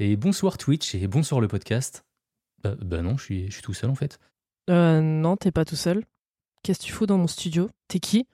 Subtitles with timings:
[0.00, 2.04] Et bonsoir Twitch et bonsoir le podcast.
[2.62, 4.20] Bah, bah non, je suis, je suis tout seul en fait.
[4.70, 6.04] Euh, non, t'es pas tout seul.
[6.62, 7.68] Qu'est-ce que tu fous dans mon studio?
[7.88, 8.28] T'es qui?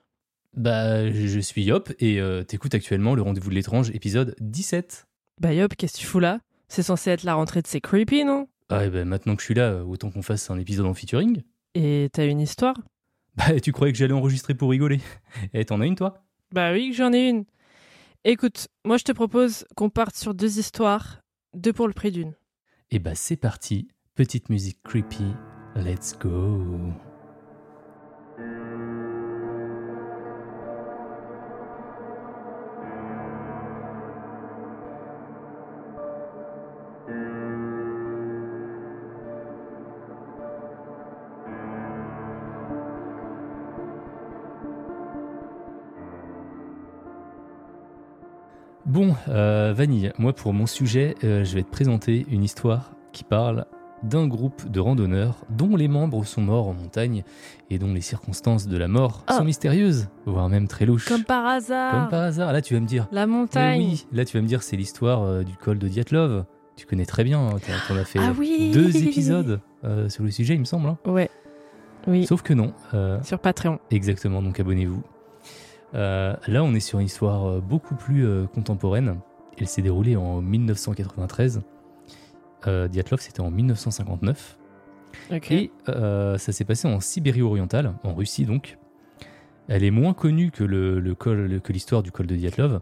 [0.55, 5.07] Bah, je suis Yop et euh, t'écoutes actuellement le rendez-vous de l'étrange épisode 17.
[5.41, 6.41] Bah Yop, qu'est-ce que tu fous là?
[6.69, 8.47] C'est censé être la rentrée de C'est Creepy, non?
[8.69, 11.45] Ah, et bah, maintenant que je suis là, autant qu'on fasse un épisode en featuring.
[11.75, 12.77] Et t'as une histoire?
[13.37, 15.01] Bah, tu croyais que j'allais enregistrer pour rigoler
[15.55, 16.27] Et t'en as une toi?
[16.53, 17.47] Bah oui, que j'en ai une.
[18.25, 21.24] Écoute, moi je te propose qu'on parte sur deux histoires,
[21.55, 22.35] deux pour le prix d'une.
[22.91, 23.89] Et bah, c'est parti.
[24.15, 25.33] Petite musique creepy.
[25.77, 26.93] Let's go.
[48.95, 53.25] Bon, euh, Vanille, moi pour mon sujet, euh, je vais te présenter une histoire qui
[53.25, 53.65] parle
[54.05, 57.25] d'un groupe de randonneurs dont les membres sont morts en montagne
[57.71, 59.39] et dont les circonstances de la mort Ah.
[59.39, 61.09] sont mystérieuses, voire même très louches.
[61.09, 63.09] Comme par hasard Comme par hasard, là tu vas me dire.
[63.11, 66.45] La montagne oui, là tu vas me dire c'est l'histoire euh, du col de Diatlov.
[66.77, 70.55] Tu connais très bien, hein, as fait Ah oui deux épisodes euh, sur le sujet,
[70.55, 70.89] il me semble.
[70.89, 70.99] hein.
[71.05, 71.31] Ouais.
[72.07, 73.81] Oui, Sauf que non, euh, sur Patreon.
[73.91, 75.03] Exactement, donc abonnez-vous.
[75.95, 79.21] Euh, là, on est sur une histoire euh, beaucoup plus euh, contemporaine.
[79.59, 81.63] Elle s'est déroulée en 1993.
[82.67, 84.59] Euh, Diatlov, c'était en 1959.
[85.33, 85.51] Ok.
[85.53, 88.79] Et ça s'est passé en Sibérie orientale, en Russie donc.
[89.69, 92.81] Elle est moins connue que, le, le col, que l'histoire du col de Diatlov.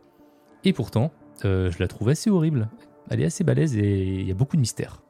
[0.64, 1.12] Et pourtant,
[1.44, 2.68] je la trouve assez horrible.
[3.10, 5.02] Elle est assez balèze et il y a beaucoup de mystères.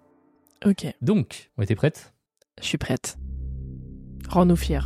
[0.67, 2.13] Ok, Donc, on était prête
[2.61, 3.19] je suis prête.
[4.29, 4.81] Rends-nous fiers.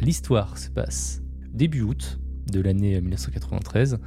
[0.00, 1.20] L'histoire se passe
[1.52, 2.18] début août
[2.50, 3.98] de l'année 1993.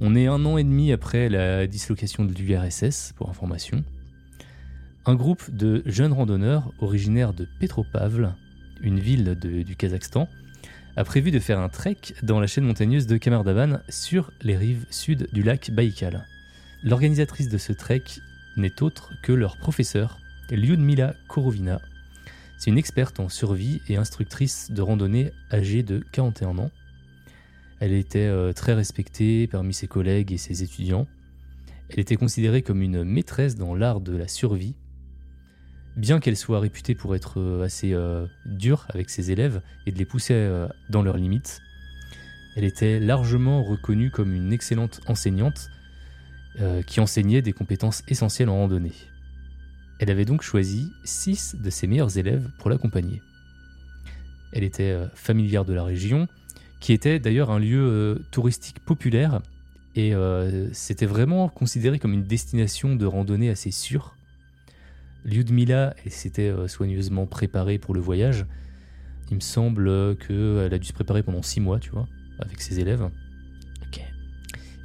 [0.00, 3.82] On est un an et demi après la dislocation de l'URSS, pour information.
[5.06, 8.36] Un groupe de jeunes randonneurs originaires de Petropavl,
[8.82, 10.28] une ville du Kazakhstan,
[10.96, 14.86] a prévu de faire un trek dans la chaîne montagneuse de Kamardavan sur les rives
[14.90, 16.24] sud du lac Baïkal.
[16.84, 18.04] L'organisatrice de ce trek
[18.56, 20.20] n'est autre que leur professeur,
[20.50, 21.80] Lyudmila Korovina,
[22.60, 26.70] c'est une experte en survie et instructrice de randonnée âgée de 41 ans.
[27.80, 31.06] Elle était euh, très respectée parmi ses collègues et ses étudiants.
[31.88, 34.74] Elle était considérée comme une maîtresse dans l'art de la survie.
[35.96, 39.96] Bien qu'elle soit réputée pour être euh, assez euh, dure avec ses élèves et de
[39.96, 41.62] les pousser dans leurs limites,
[42.56, 45.70] elle était largement reconnue comme une excellente enseignante
[46.86, 48.92] qui enseignait des compétences essentielles en randonnée.
[50.00, 53.20] Elle avait donc choisi six de ses meilleurs élèves pour l'accompagner.
[54.50, 56.26] Elle était euh, familière de la région,
[56.80, 59.42] qui était d'ailleurs un lieu euh, touristique populaire,
[59.94, 64.16] et euh, c'était vraiment considéré comme une destination de randonnée assez sûre.
[65.26, 68.46] Lyudmila s'était soigneusement préparée pour le voyage.
[69.30, 72.80] Il me semble qu'elle a dû se préparer pendant six mois, tu vois, avec ses
[72.80, 73.02] élèves.
[73.82, 74.00] Ok.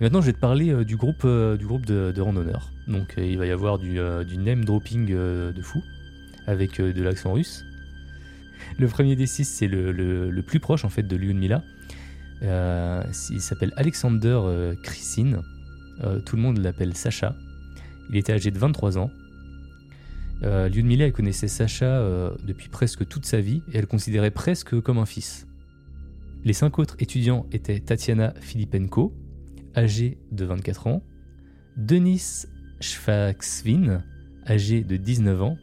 [0.01, 2.74] Maintenant, je vais te parler du groupe, de randonneurs.
[2.87, 5.83] Donc, euh, il va y avoir du, euh, du name dropping euh, de fou,
[6.47, 7.65] avec de l'accent russe.
[8.77, 11.63] Le premier des six, c'est le, plus proche en fait de Lyudmila.
[12.41, 14.39] Il s'appelle Alexander
[16.03, 17.35] euh, tout le monde l'appelle Sacha.
[18.09, 19.09] Il était âgé de 23 ans.
[20.41, 25.05] Lyudmila, connaissait Sacha depuis presque toute sa vie et elle le considérait presque comme un
[25.05, 25.47] fils.
[26.43, 29.15] Les cinq autres étudiants étaient Tatiana Filipenko,
[29.75, 31.03] âgée de 24 ans,
[31.77, 32.45] Denis
[32.79, 34.01] Shvaksvin,
[34.47, 35.57] âgé de 19 ans,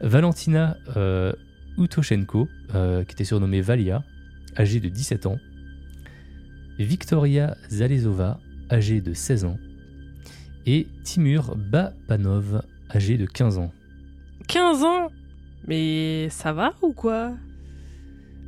[0.00, 1.32] Valentina euh,
[1.78, 4.02] Utoshenko, euh, qui était surnommée Valia,
[4.58, 5.38] âgée de 17 ans,
[6.78, 9.58] Victoria Zalezova, âgée de 16 ans,
[10.66, 12.62] et Timur Bapanov,
[12.94, 13.72] âgé de 15 ans.
[14.48, 15.10] 15 ans?
[15.66, 17.32] Mais ça va ou quoi?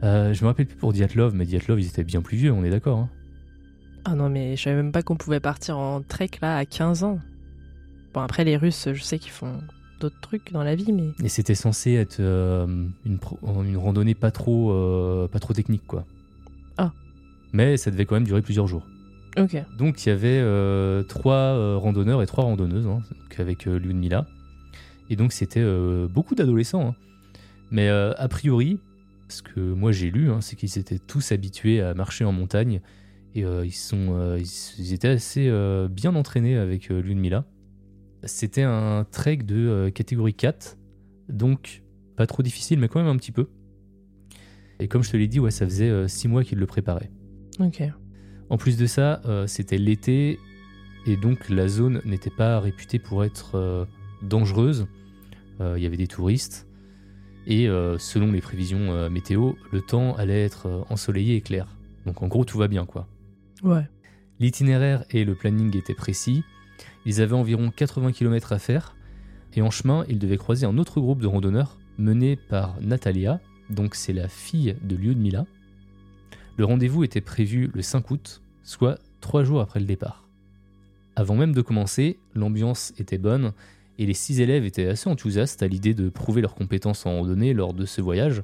[0.02, 2.64] Euh, je me rappelle plus pour Diatlov, mais Diatlov, ils étaient bien plus vieux, on
[2.64, 2.98] est d'accord.
[2.98, 3.08] hein.
[4.04, 7.04] Ah non, mais je savais même pas qu'on pouvait partir en trek là à 15
[7.04, 7.20] ans.
[8.14, 9.58] Bon, après, les Russes, je sais qu'ils font
[10.00, 11.10] d'autres trucs dans la vie, mais.
[11.24, 12.66] Et c'était censé être euh,
[13.06, 16.04] une, pro- une randonnée pas trop, euh, pas trop technique, quoi.
[16.76, 16.92] Ah.
[17.52, 18.86] Mais ça devait quand même durer plusieurs jours.
[19.38, 19.56] Ok.
[19.78, 24.26] Donc il y avait euh, trois randonneurs et trois randonneuses, hein, donc avec Lyudmila.
[25.08, 25.64] Et donc c'était
[26.10, 26.88] beaucoup d'adolescents.
[26.88, 26.94] hein.
[27.70, 28.78] Mais a priori,
[29.28, 32.80] ce que moi j'ai lu, hein, c'est qu'ils étaient tous habitués à marcher en montagne.
[33.34, 34.46] Et ils, sont, ils,
[34.78, 35.50] ils étaient assez
[35.90, 37.44] bien entraînés avec Lyudmila.
[38.24, 40.78] C'était un trek de euh, catégorie 4,
[41.28, 41.82] donc
[42.16, 43.48] pas trop difficile, mais quand même un petit peu.
[44.80, 47.10] Et comme je te l'ai dit, ouais, ça faisait euh, six mois qu'ils le préparaient.
[47.58, 47.82] Ok.
[48.48, 50.38] En plus de ça, euh, c'était l'été
[51.06, 53.84] et donc la zone n'était pas réputée pour être euh,
[54.22, 54.86] dangereuse.
[55.60, 56.68] Euh, Il y avait des touristes
[57.46, 61.76] et euh, selon les prévisions euh, météo, le temps allait être euh, ensoleillé et clair.
[62.06, 63.08] Donc en gros, tout va bien quoi.
[63.62, 63.88] Ouais.
[64.38, 66.42] L'itinéraire et le planning étaient précis.
[67.04, 68.94] Ils avaient environ 80 km à faire
[69.54, 73.40] et en chemin, ils devaient croiser un autre groupe de randonneurs mené par Natalia,
[73.70, 75.46] donc c'est la fille de Lyudmila.
[76.56, 80.28] Le rendez-vous était prévu le 5 août, soit trois jours après le départ.
[81.16, 83.52] Avant même de commencer, l'ambiance était bonne
[83.98, 87.52] et les six élèves étaient assez enthousiastes à l'idée de prouver leurs compétences en randonnée
[87.52, 88.42] lors de ce voyage,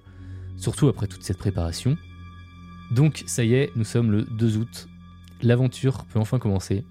[0.57, 1.97] surtout après toute cette préparation.
[2.91, 4.89] Donc ça y est, nous sommes le 2 août,
[5.43, 6.85] l'aventure peut enfin commencer.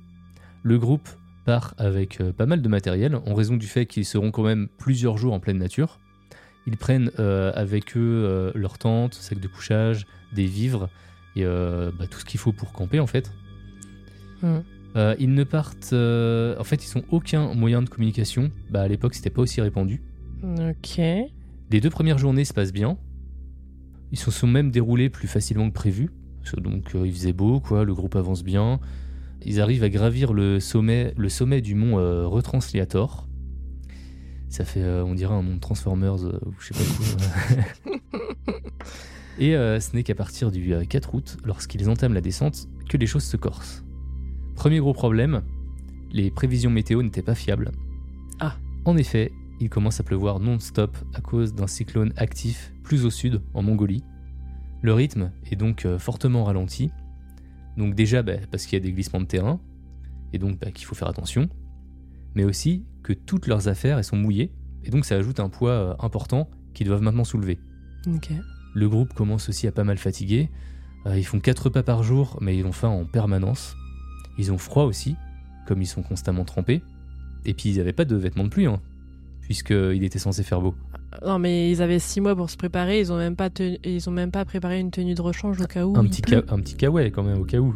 [0.64, 1.08] Le groupe
[1.48, 4.68] part avec euh, pas mal de matériel en raison du fait qu'ils seront quand même
[4.78, 6.00] plusieurs jours en pleine nature.
[6.68, 10.06] Ils prennent euh, avec eux euh, leur tente, sac de couchage,
[10.36, 10.90] des vivres
[11.38, 13.32] et bah, tout ce qu'il faut pour camper en fait.
[14.96, 15.92] Euh, ils ne partent.
[15.94, 18.52] euh, en fait, ils n'ont aucun moyen de communication.
[18.72, 20.02] Bah, à l'époque, c'était pas aussi répandu.
[20.44, 20.98] Ok.
[20.98, 22.98] Les deux premières journées se passent bien.
[24.12, 26.10] Ils se sont même déroulés plus facilement que prévu.
[26.58, 28.80] Donc euh, il faisait beau, quoi, le groupe avance bien.
[29.46, 33.28] Ils arrivent à gravir le sommet, le sommet du mont euh, Retransliator.
[34.50, 37.96] Ça fait, euh, on dirait un nom de Transformers, euh, ou je sais pas
[38.46, 38.54] quoi.
[39.40, 43.06] Et ce n'est qu'à partir du euh, 4 août, lorsqu'ils entament la descente, que les
[43.06, 43.84] choses se corsent.
[44.56, 45.44] Premier gros problème,
[46.12, 47.72] les prévisions météo n'étaient pas fiables.
[48.40, 48.56] Ah.
[48.86, 53.42] En effet, il commence à pleuvoir non-stop à cause d'un cyclone actif plus au sud,
[53.54, 54.04] en Mongolie.
[54.82, 56.90] Le rythme est donc fortement ralenti.
[57.78, 59.60] Donc déjà bah, parce qu'il y a des glissements de terrain,
[60.34, 61.48] et donc bah, qu'il faut faire attention.
[62.36, 64.52] Mais aussi que toutes leurs affaires elles sont mouillées,
[64.84, 67.60] et donc ça ajoute un poids euh, important qu'ils doivent maintenant soulever.
[68.74, 70.50] Le groupe commence aussi à pas mal fatiguer.
[71.06, 73.76] Euh, ils font 4 repas par jour, mais ils ont faim en permanence.
[74.38, 75.16] Ils ont froid aussi,
[75.66, 76.84] comme ils sont constamment trempés.
[77.46, 78.82] Et puis ils n'avaient pas de vêtements de pluie, hein,
[79.42, 80.76] puisqu'il était censé faire beau.
[81.26, 83.00] Non, mais ils avaient six mois pour se préparer.
[83.00, 85.66] Ils ont même pas, tenu- ils ont même pas préparé une tenue de rechange au
[85.66, 85.98] cas où.
[85.98, 87.74] un, petit ca- un petit kawaii quand même, au cas où.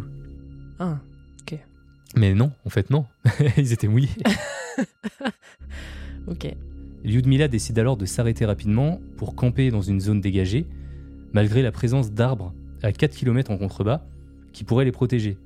[0.80, 1.00] Ah.
[2.18, 3.06] Mais non, en fait non.
[3.57, 4.10] ils étaient mouillés.
[6.28, 6.48] Ok.
[7.04, 10.68] Lyudmila décide alors de s'arrêter rapidement pour camper dans une zone dégagée,
[11.33, 14.01] malgré la présence d'arbres à 4 km en contrebas
[14.54, 15.38] qui pourraient les protéger.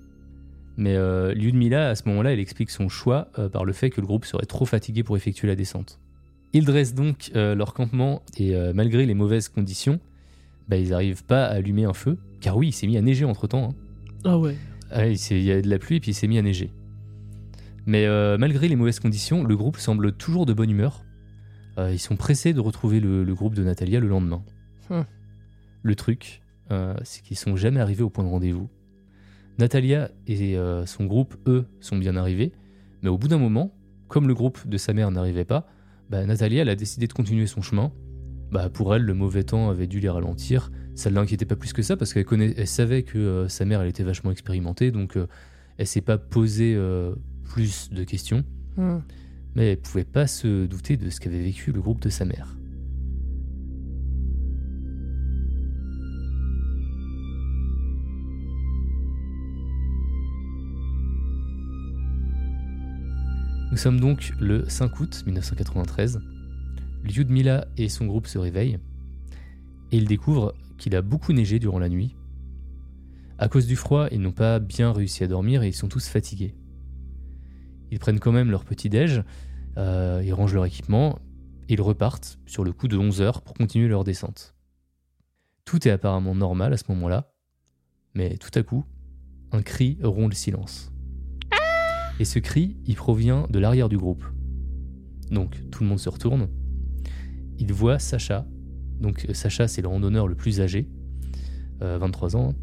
[0.78, 4.02] Mais euh, Lyudmila, à ce moment-là, elle explique son choix euh, par le fait que
[4.02, 6.00] le groupe serait trop fatigué pour effectuer la descente.
[6.56, 10.00] Ils dressent donc euh, leur campement et euh, malgré les mauvaises conditions,
[10.70, 13.26] bah, ils n'arrivent pas à allumer un feu, car oui, il s'est mis à neiger
[13.26, 13.72] entre-temps.
[13.72, 13.76] hein.
[14.24, 14.56] Ah ouais.
[14.90, 16.72] Ah, il y a de la pluie et puis il s'est mis à neiger.
[17.86, 21.04] Mais euh, malgré les mauvaises conditions, le groupe semble toujours de bonne humeur.
[21.78, 24.42] Ils sont pressés de retrouver le, le groupe de Natalia le lendemain.
[24.90, 25.02] Hmm.
[25.84, 26.42] Le truc,
[27.04, 28.70] c'est qu'ils sont jamais arrivés au point de rendez-vous.
[29.60, 32.54] Natalia et son groupe, eux, sont bien arrivés,
[33.02, 33.76] mais au bout d'un moment,
[34.08, 35.68] comme le groupe de sa mère n'arrivait pas,
[36.10, 37.92] bah, Natalia elle a décidé de continuer son chemin.
[38.52, 40.72] Bah, pour elle, le mauvais temps avait dû les ralentir.
[40.94, 43.66] Ça ne l'inquiétait pas plus que ça parce qu'elle connaît- elle savait que euh, sa
[43.66, 45.28] mère elle était vachement expérimentée, donc euh,
[45.78, 48.44] elle s'est pas posé euh, plus de questions,
[48.78, 49.00] Hmm.
[49.56, 52.56] mais elle pouvait pas se douter de ce qu'avait vécu le groupe de sa mère.
[63.76, 66.22] Nous sommes donc le 5 août 1993.
[67.04, 68.80] Lyudmila et son groupe se réveillent
[69.92, 72.16] et ils découvrent qu'il a beaucoup neigé durant la nuit.
[73.38, 76.08] À cause du froid, ils n'ont pas bien réussi à dormir et ils sont tous
[76.08, 76.56] fatigués.
[77.92, 79.24] Ils prennent quand même leur petit déj,
[79.76, 81.20] euh, ils rangent leur équipement
[81.68, 84.56] et ils repartent sur le coup de 11 heures pour continuer leur descente.
[85.66, 87.34] Tout est apparemment normal à ce moment-là,
[88.14, 88.86] mais tout à coup,
[89.52, 90.95] un cri rompt le silence.
[92.20, 94.24] Et ce cri, il provient de l'arrière du groupe.
[95.32, 96.48] Donc tout le monde se retourne.
[97.58, 98.46] Il voit Sacha.
[99.00, 100.88] Donc euh, Sacha, c'est le randonneur le plus âgé,
[101.82, 102.56] euh, 23 ans, hein,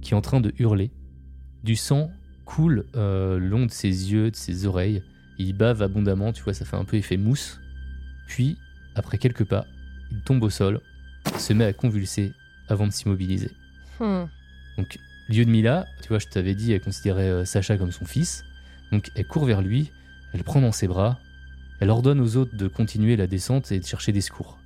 [0.00, 0.90] qui est en train de hurler.
[1.64, 2.10] Du sang
[2.44, 5.02] coule euh, le long de ses yeux, de ses oreilles.
[5.38, 7.60] Il bave abondamment, tu vois, ça fait un peu effet mousse.
[8.26, 8.56] Puis,
[8.94, 9.64] après quelques pas,
[10.10, 10.80] il tombe au sol,
[11.38, 12.32] se met à convulser
[12.68, 13.50] avant de s'immobiliser.
[13.98, 14.24] Hmm.
[14.76, 14.98] Donc,
[15.28, 18.44] Lyudmila, tu vois, je t'avais dit, elle considérait euh, Sacha comme son fils.
[18.92, 19.90] Donc, elle court vers lui,
[20.32, 21.18] elle le prend dans ses bras,
[21.80, 24.58] elle ordonne aux autres de continuer la descente et de chercher des secours.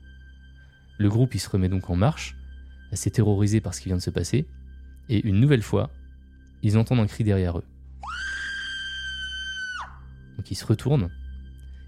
[0.99, 2.37] Le groupe, se remet donc en marche,
[2.93, 4.47] assez terrorisé par ce qui vient de se passer,
[5.09, 5.91] et une nouvelle fois,
[6.63, 7.65] ils entendent un cri derrière eux.
[10.37, 11.11] Donc, ils se retournent,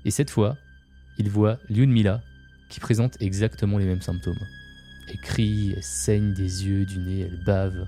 [0.04, 0.56] et cette fois,
[1.18, 2.22] ils voient Lyudmila
[2.68, 4.38] qui présente exactement les mêmes symptômes.
[5.08, 7.86] Elle crie, elle saigne des yeux, du nez, elle bave,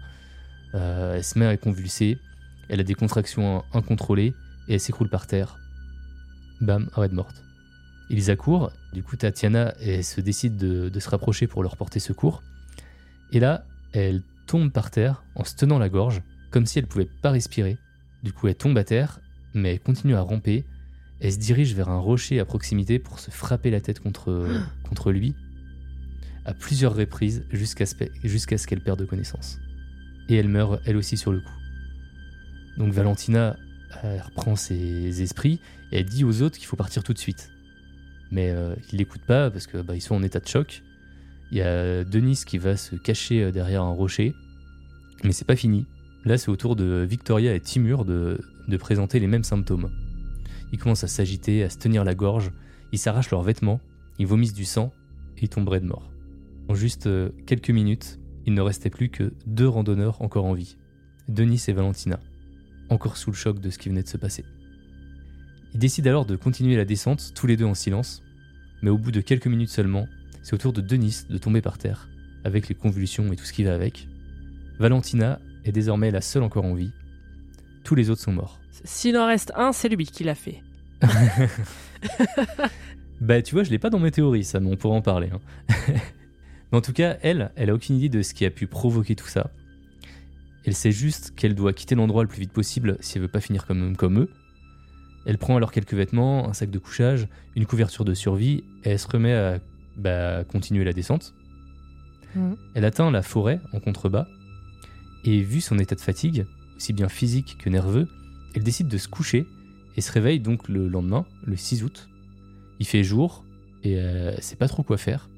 [0.74, 2.18] euh, elle se met à convulser,
[2.68, 4.34] elle a des contractions incontrôlées
[4.68, 5.58] et elle s'écroule par terre.
[6.60, 7.44] Bam, arrête morte.
[8.10, 12.00] Ils accourent, du coup Tatiana elle se décide de, de se rapprocher pour leur porter
[12.00, 12.42] secours.
[13.32, 17.08] Et là, elle tombe par terre en se tenant la gorge, comme si elle pouvait
[17.22, 17.76] pas respirer.
[18.22, 19.20] Du coup, elle tombe à terre,
[19.54, 20.64] mais elle continue à ramper.
[21.20, 24.48] Elle se dirige vers un rocher à proximité pour se frapper la tête contre,
[24.88, 25.34] contre lui,
[26.44, 27.94] à plusieurs reprises jusqu'à ce,
[28.24, 29.58] jusqu'à ce qu'elle perde connaissance.
[30.28, 31.57] Et elle meurt elle aussi sur le coup.
[32.78, 33.56] Donc Valentina
[34.02, 35.60] reprend ses esprits
[35.92, 37.50] et elle dit aux autres qu'il faut partir tout de suite.
[38.30, 40.82] Mais euh, ils l'écoutent pas parce que bah, ils sont en état de choc.
[41.50, 44.34] Il y a Denis qui va se cacher euh, derrière un rocher,
[45.24, 45.86] mais c'est pas fini.
[46.24, 49.90] Là, c'est au tour de Victoria et Timur de, de présenter les mêmes symptômes.
[50.72, 52.52] Ils commencent à s'agiter, à se tenir la gorge,
[52.92, 53.80] ils s'arrachent leurs vêtements,
[54.18, 54.92] ils vomissent du sang
[55.38, 56.10] et ils tomberaient de mort.
[56.68, 60.76] En juste euh, quelques minutes, il ne restait plus que deux randonneurs encore en vie,
[61.28, 62.20] Denis et Valentina,
[62.90, 64.44] encore sous le choc de ce qui venait de se passer.
[65.74, 68.22] Ils décident alors de continuer la descente, tous les deux en silence,
[68.82, 70.06] mais au bout de quelques minutes seulement,
[70.42, 72.08] c'est au tour de Denis de tomber par terre,
[72.44, 74.08] avec les convulsions et tout ce qui va avec.
[74.78, 76.92] Valentina est désormais la seule encore en vie.
[77.84, 78.58] Tous les autres sont morts.
[78.84, 80.62] S'il en reste un, c'est lui qui l'a fait.
[83.20, 85.28] Bah, tu vois, je l'ai pas dans mes théories, ça, mais on pourra en parler.
[85.32, 85.40] hein.
[86.70, 89.16] mais en tout cas, elle, elle a aucune idée de ce qui a pu provoquer
[89.16, 89.50] tout ça.
[90.68, 93.40] Elle sait juste qu'elle doit quitter l'endroit le plus vite possible si elle veut pas
[93.40, 94.28] finir comme, comme eux.
[95.24, 98.98] Elle prend alors quelques vêtements, un sac de couchage, une couverture de survie, et elle
[98.98, 99.60] se remet à
[99.96, 101.32] bah, continuer la descente.
[102.34, 102.58] Mhm.
[102.74, 104.28] Elle atteint la forêt en contrebas,
[105.24, 106.44] et vu son état de fatigue,
[106.76, 108.06] aussi bien physique que nerveux,
[108.54, 109.46] elle décide de se coucher
[109.96, 112.10] et se réveille donc le lendemain, le 6 août.
[112.78, 113.42] Il fait jour
[113.84, 115.30] et euh, elle sait pas trop quoi faire.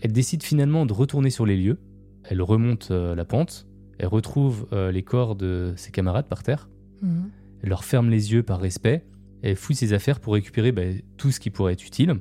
[0.00, 1.78] Elle décide finalement de retourner sur les lieux.
[2.24, 3.68] Elle remonte euh, la pente.
[4.02, 6.68] Elle retrouve euh, les corps de ses camarades par terre.
[7.02, 7.30] Mhm.
[7.62, 9.06] Elle leur ferme les yeux par respect.
[9.42, 10.82] Elle fouille ses affaires pour récupérer bah,
[11.16, 12.16] tout ce qui pourrait être utile.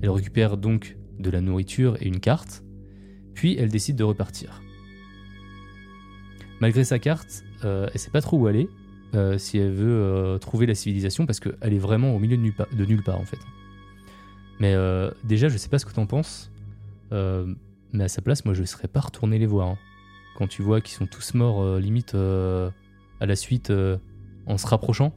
[0.00, 2.64] Elle récupère donc de la nourriture et une carte.
[3.34, 4.62] Puis elle décide de repartir.
[6.62, 8.70] Malgré sa carte, euh, elle sait pas trop où aller
[9.14, 12.42] euh, si elle veut euh, trouver la civilisation parce qu'elle est vraiment au milieu de
[12.42, 13.40] nulle, part, de nulle part en fait.
[14.58, 14.74] Mais
[15.24, 16.50] déjà, je sais pas ce que t'en penses,
[17.10, 19.68] mais à sa place, moi je serais pas retourné les voir.
[19.68, 19.78] hein.
[20.42, 22.68] Quand tu vois qu'ils sont tous morts euh, limite euh,
[23.20, 23.96] à la suite euh,
[24.48, 25.14] en se rapprochant,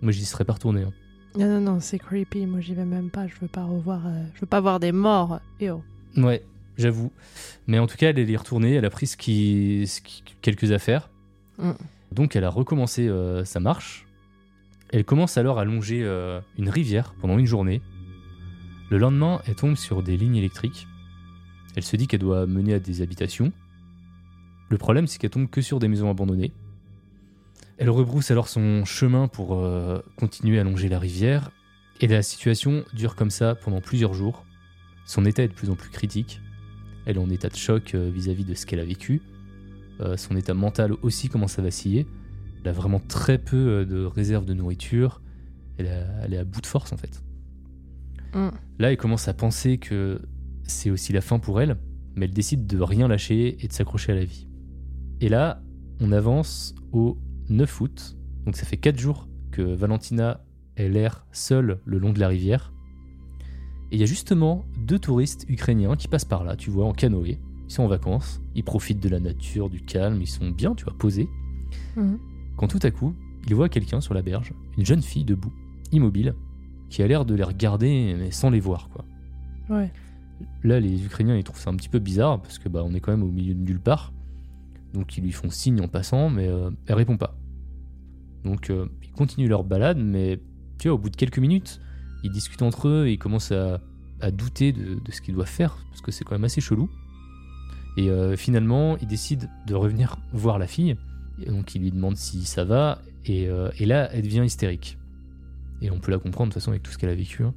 [0.00, 0.80] moi j'y serais pas retourné.
[0.84, 0.92] hein.
[1.38, 2.46] Non, non, non, c'est creepy.
[2.46, 3.26] Moi, j'y vais même pas.
[3.26, 4.06] Je veux pas revoir.
[4.06, 5.40] euh, Je veux pas voir des morts.
[5.60, 5.82] Et oh.
[6.16, 6.42] Ouais,
[6.78, 7.12] j'avoue.
[7.66, 10.72] Mais en tout cas, elle est retournée, elle a pris ce qui, ce qui- quelques
[10.72, 11.10] affaires.
[11.58, 11.72] Mm.
[12.12, 14.06] Donc elle a recommencé euh, sa marche.
[14.90, 17.82] Elle commence alors à longer euh, une rivière pendant une journée.
[18.88, 20.88] Le lendemain, elle tombe sur des lignes électriques.
[21.76, 23.52] Elle se dit qu'elle doit mener à des habitations.
[24.68, 26.52] Le problème, c'est qu'elle tombe que sur des maisons abandonnées.
[27.78, 31.50] Elle rebrousse alors son chemin pour euh, continuer à longer la rivière.
[32.00, 34.44] Et la situation dure comme ça pendant plusieurs jours.
[35.06, 36.40] Son état est de plus en plus critique.
[37.04, 39.22] Elle est en état de choc euh, vis-à-vis de ce qu'elle a vécu.
[40.00, 42.06] Euh, son état mental aussi commence à vaciller.
[42.62, 45.20] Elle a vraiment très peu de réserves de nourriture.
[45.78, 47.22] Elle, a- elle est à bout de force en fait.
[48.34, 48.48] Mm.
[48.78, 50.20] Là, elle commence à penser que
[50.64, 51.76] c'est aussi la fin pour elle,
[52.16, 54.45] mais elle décide de rien lâcher et de s'accrocher à la vie.
[55.20, 55.62] Et là,
[56.00, 57.16] on avance au
[57.48, 60.44] 9 août, donc ça fait 4 jours que Valentina
[60.76, 62.72] est l'air seule le long de la rivière.
[63.90, 66.92] Et il y a justement deux touristes ukrainiens qui passent par là, tu vois, en
[66.92, 67.38] canoë.
[67.68, 70.84] Ils sont en vacances, ils profitent de la nature, du calme, ils sont bien, tu
[70.84, 71.28] vois, posés.
[71.96, 72.18] Mhm.
[72.56, 73.14] Quand tout à coup,
[73.46, 75.52] ils voient quelqu'un sur la berge, une jeune fille debout,
[75.92, 76.34] immobile,
[76.90, 79.04] qui a l'air de les regarder, mais sans les voir, quoi.
[79.68, 79.92] Ouais.
[80.62, 83.00] Là, les Ukrainiens, ils trouvent ça un petit peu bizarre, parce que bah, on est
[83.00, 84.12] quand même au milieu de nulle part.
[84.96, 87.36] Donc ils lui font signe en passant, mais euh, elle répond pas.
[88.44, 90.40] Donc euh, ils continuent leur balade, mais
[90.78, 91.80] tu au bout de quelques minutes,
[92.24, 93.80] ils discutent entre eux et ils commencent à,
[94.30, 96.88] douter de, ce qu'ils doivent faire, parce que c'est quand même assez chelou.
[97.98, 100.96] Et euh, finalement, ils décident de revenir voir la fille.
[101.42, 103.46] Et donc, ils lui demandent si ça va, et,
[103.80, 104.98] là, elle devient hystérique.
[105.82, 107.44] Et on peut la comprendre de toute façon avec tout ce qu'elle a vécu.
[107.44, 107.52] hein.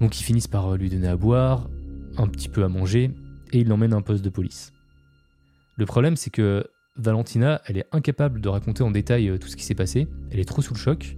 [0.00, 1.70] Donc, ils finissent par lui donner à boire,
[2.18, 3.10] un petit peu à manger,
[3.52, 4.74] et ils l'emmènent à un poste de police.
[5.76, 6.66] Le problème, c'est que
[6.96, 10.08] Valentina, elle est incapable de raconter en détail euh, tout ce qui s'est passé.
[10.30, 11.16] Elle est trop sous le choc.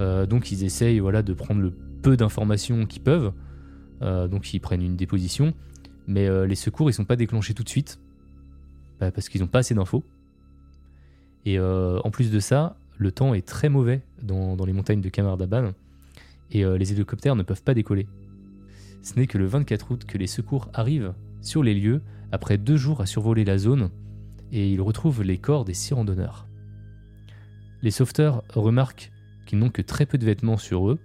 [0.00, 3.32] Euh, donc ils essayent voilà, de prendre le peu d'informations qu'ils peuvent.
[4.02, 5.54] Euh, donc ils prennent une déposition.
[6.06, 7.98] Mais les secours, ils sont pas déclenchés tout de suite.
[9.00, 10.04] Bah, parce qu'ils n'ont pas assez d'infos.
[11.46, 15.72] Et en plus de ça, le temps est très mauvais dans, les montagnes de Kamardaban.
[16.50, 18.06] Et les hélicoptères ne peuvent pas décoller.
[19.02, 22.02] Ce n'est que le 24 août que les secours arrivent sur les lieux
[22.32, 23.90] après deux jours à survoler la zone
[24.52, 26.48] et ils retrouvent les corps des six randonneurs.
[27.82, 29.10] Les sauveteurs remarquent
[29.46, 30.98] qu'ils n'ont que très peu de vêtements sur eux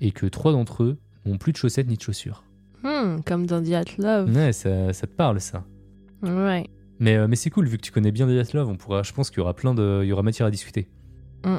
[0.00, 2.44] et que trois d'entre eux n'ont plus de chaussettes ni de chaussures.
[2.82, 4.34] Hmm, comme dans The Love.
[4.34, 5.64] Ouais, ça, ça te parle ça.
[6.22, 6.66] Ouais.
[6.98, 9.30] Mais, euh, mais c'est cool, vu que tu connais bien Love, on pourra, je pense
[9.30, 10.88] qu'il y aura plein de, il y aura matière à discuter.
[11.44, 11.58] Mm.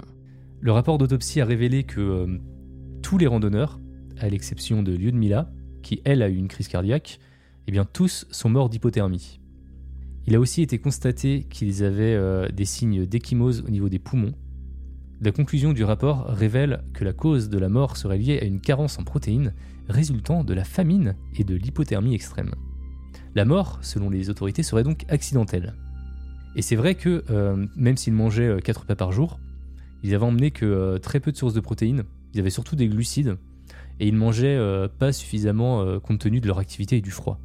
[0.62, 2.38] Le rapport d'autopsie a révélé que euh,
[3.02, 3.80] tous les randonneurs,
[4.20, 5.50] à l'exception de Lyudmila,
[5.82, 7.20] qui elle a eu une crise cardiaque,
[7.68, 9.40] eh bien tous sont morts d'hypothermie.
[10.26, 14.34] Il a aussi été constaté qu'ils avaient euh, des signes d'échymose au niveau des poumons.
[15.22, 18.60] La conclusion du rapport révèle que la cause de la mort serait liée à une
[18.60, 19.54] carence en protéines
[19.88, 22.52] résultant de la famine et de l'hypothermie extrême.
[23.36, 25.76] La mort, selon les autorités, serait donc accidentelle.
[26.56, 29.40] Et c'est vrai que euh, même s'ils mangeaient 4 repas par jour,
[30.04, 32.04] ils avaient emmené que euh, très peu de sources de protéines,
[32.34, 33.38] ils avaient surtout des glucides,
[34.00, 37.40] et ils mangeaient euh, pas suffisamment euh, compte tenu de leur activité et du froid.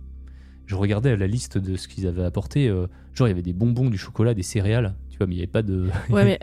[0.68, 3.54] Je regardais la liste de ce qu'ils avaient apporté, euh, genre il y avait des
[3.54, 5.88] bonbons, du chocolat, des céréales, tu vois, mais il n'y avait pas de...
[6.10, 6.38] Ouais, mais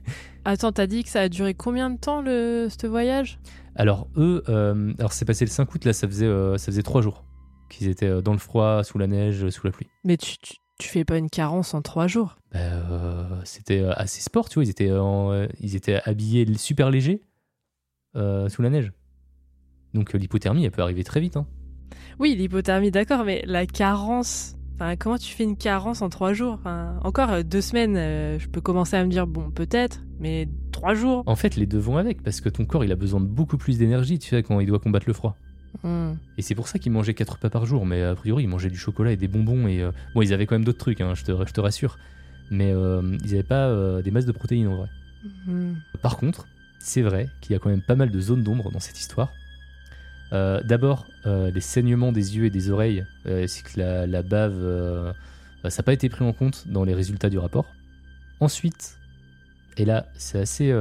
[0.45, 3.37] attends, t'as dit que ça a duré combien de temps, le, ce voyage?
[3.75, 6.81] Alors eux, euh, alors c'est passé le 5 août, là ça faisait, euh, ça faisait
[6.81, 7.23] 3 jours
[7.69, 9.87] qu'ils étaient dans le froid, sous la neige, sous la pluie.
[10.03, 12.35] Mais tu, tu, tu fais pas une carence en trois jours?
[12.51, 17.21] Bah, c'était assez sport, tu vois, ils étaient, en, ils étaient habillés super légers
[18.15, 18.91] sous la neige.
[19.93, 21.37] Donc l'hypothermie, elle peut arriver très vite.
[21.37, 21.45] Hein.
[22.19, 24.55] Oui, l'hypothermie, d'accord, mais la carence.
[24.75, 26.53] Enfin, comment tu fais une carence en trois jours?
[26.53, 30.49] Enfin, Encore euh, deux semaines, euh, je peux commencer à me dire, bon, peut-être, mais
[30.71, 31.23] trois jours?
[31.27, 33.57] En fait, les deux vont avec, parce que ton corps, il a besoin de beaucoup
[33.57, 35.37] plus d'énergie, tu sais, quand il doit combattre le froid.
[35.83, 36.13] Hmm.
[36.37, 38.69] Et c'est pour ça qu'ils mangeaient 4 repas par jour, mais a priori, ils mangeaient
[38.69, 39.81] du chocolat et des bonbons, et...
[39.81, 41.97] euh, Bon, ils avaient quand même d'autres trucs, hein, je, te, je te rassure.
[42.51, 44.87] Mais euh, ils n'avaient pas euh, des masses de protéines, en vrai.
[45.47, 45.73] Hmm.
[46.01, 46.47] Par contre,
[46.79, 49.31] c'est vrai qu'il y a quand même pas mal de zones d'ombre dans cette histoire.
[50.35, 54.21] Euh, D'abord, euh, les saignements des yeux et des oreilles, euh, ainsi que la, la
[54.21, 55.13] bave,
[55.69, 57.65] ça n'a pas été pris en compte dans les résultats du rapport.
[58.41, 58.97] Ensuite,
[59.77, 60.71] et là c'est assez,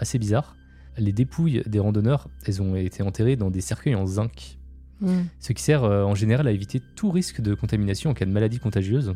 [0.00, 0.56] assez bizarre,
[0.96, 4.54] les dépouilles des randonneurs, elles ont été enterrées dans des cercueils en zinc,
[5.00, 5.26] Hmm.
[5.38, 8.58] ce qui sert en général à éviter tout risque de contamination en cas de maladie
[8.58, 9.14] contagieuse.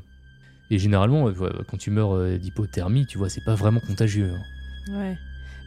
[0.70, 1.28] Et généralement,
[1.68, 4.30] quand tu meurs d'hypothermie, tu vois, c'est pas vraiment contagieux.
[4.32, 4.96] hein.
[4.96, 5.16] Ouais.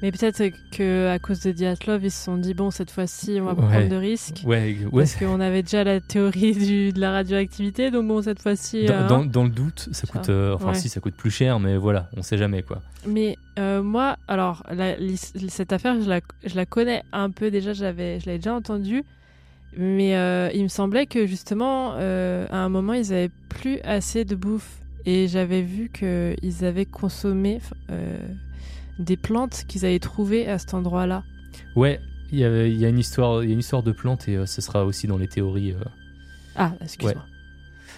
[0.01, 3.45] Mais peut-être que à cause de Diatlov, ils se sont dit, bon, cette fois-ci, on
[3.45, 3.67] va pas Ouais.
[3.69, 4.41] prendre de risques.
[4.45, 5.03] Ouais, ouais.
[5.03, 8.85] Parce qu'on avait déjà la théorie du, de la radioactivité, donc bon, cette fois-ci.
[8.85, 10.29] Dans, euh, dans- dans le doute, ça coûte.
[10.29, 12.81] euh, enfin, si, ça coûte plus cher, mais voilà, on sait jamais quoi.
[13.07, 14.95] Mais euh, moi, alors, la-
[15.47, 19.03] cette affaire, je la, je la connais un peu déjà, je l'avais déjà entendue.
[19.77, 20.11] Mais
[20.55, 24.77] il me semblait que justement, à un moment, ils avaient plus assez de bouffe.
[25.07, 27.59] Et j'avais vu qu'ils avaient consommé
[28.99, 31.23] des plantes qu'ils avaient trouvées à cet endroit-là.
[31.75, 31.99] Ouais,
[32.31, 34.27] il y, a, il y a une histoire, il y a une histoire de plantes
[34.27, 35.73] et euh, ce sera aussi dans les théories.
[35.73, 35.83] euh.
[36.55, 37.25] Ah, excuse-moi.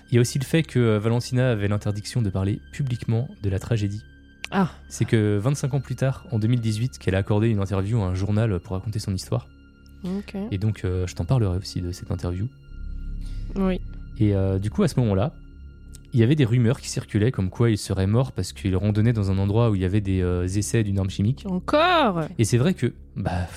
[0.10, 3.50] Il y a aussi le fait que euh, Valentina avait l'interdiction de parler publiquement de
[3.50, 4.02] la tragédie.
[4.52, 8.06] Ah, C'est que 25 ans plus tard, en 2018, qu'elle a accordé une interview à
[8.08, 9.48] un journal pour raconter son histoire.
[10.06, 10.36] ok.
[10.52, 12.48] Et donc, euh, je t'en parlerai aussi de cette interview.
[13.56, 13.82] Oui.
[14.20, 15.32] Et du coup, à ce moment-là,
[16.14, 19.14] il y avait des rumeurs qui circulaient comme quoi il serait mort parce qu'il randonnait
[19.14, 21.46] dans un endroit où il y avait des euh, essais d'une arme chimique.
[21.48, 22.24] Encore?
[22.38, 23.48] Et c'est vrai que, bah,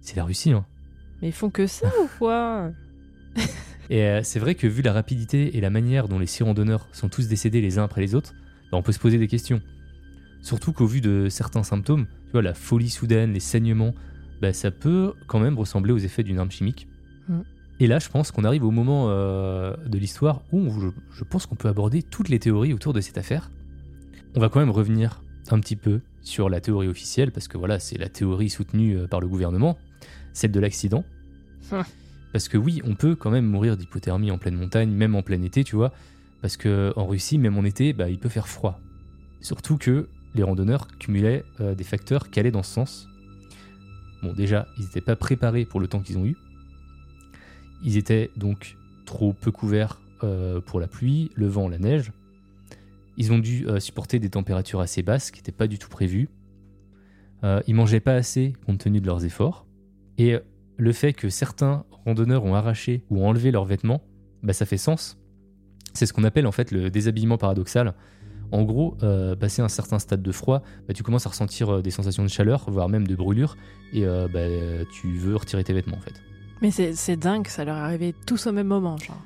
[0.00, 0.64] c'est la Russie, hein.
[1.20, 2.70] Mais ils font que ça ou quoi?
[3.90, 6.88] Et euh, c'est vrai que vu la rapidité et la manière dont les six randonneurs
[6.92, 8.34] sont tous décédés les uns après les autres,
[8.70, 9.62] bah, on peut se poser des questions.
[10.42, 13.94] Surtout qu'au vu de certains symptômes, tu vois, la folie soudaine, les saignements,
[14.42, 16.87] bah, ça peut quand même ressembler aux effets d'une arme chimique.
[17.80, 21.46] Et là, je pense qu'on arrive au moment euh, de l'histoire où je, je pense
[21.46, 23.50] qu'on peut aborder toutes les théories autour de cette affaire.
[24.34, 27.78] On va quand même revenir un petit peu sur la théorie officielle, parce que voilà,
[27.78, 29.78] c'est la théorie soutenue euh, par le gouvernement,
[30.32, 31.04] celle de l'accident.
[31.72, 31.84] Hum.
[32.32, 35.40] Parce que oui, on peut quand même mourir d'hypothermie en pleine montagne, même en plein
[35.42, 35.92] été, tu vois.
[36.42, 38.80] Parce que en Russie, même en été, bah, il peut faire froid.
[39.40, 43.08] Surtout que les randonneurs cumulaient euh, des facteurs qui allaient dans ce sens.
[44.22, 46.36] Bon, déjà, ils n'étaient pas préparés pour le temps qu'ils ont eu.
[47.82, 52.12] Ils étaient donc trop peu couverts euh, pour la pluie, le vent, la neige.
[53.16, 56.28] Ils ont dû euh, supporter des températures assez basses qui n'étaient pas du tout prévues.
[57.42, 59.66] Euh, ils mangeaient pas assez compte tenu de leurs efforts.
[60.18, 60.36] Et
[60.76, 64.02] le fait que certains randonneurs ont arraché ou enlevé leurs vêtements,
[64.42, 65.18] bah, ça fait sens.
[65.94, 67.94] C'est ce qu'on appelle en fait le déshabillement paradoxal.
[68.50, 71.90] En gros, euh, passé un certain stade de froid, bah, tu commences à ressentir des
[71.90, 73.56] sensations de chaleur, voire même de brûlure,
[73.92, 74.46] et bah,
[74.92, 76.22] tu veux retirer tes vêtements en fait.
[76.62, 79.16] Mais c'est dingue, ça leur est arrivé tous au même moment, genre.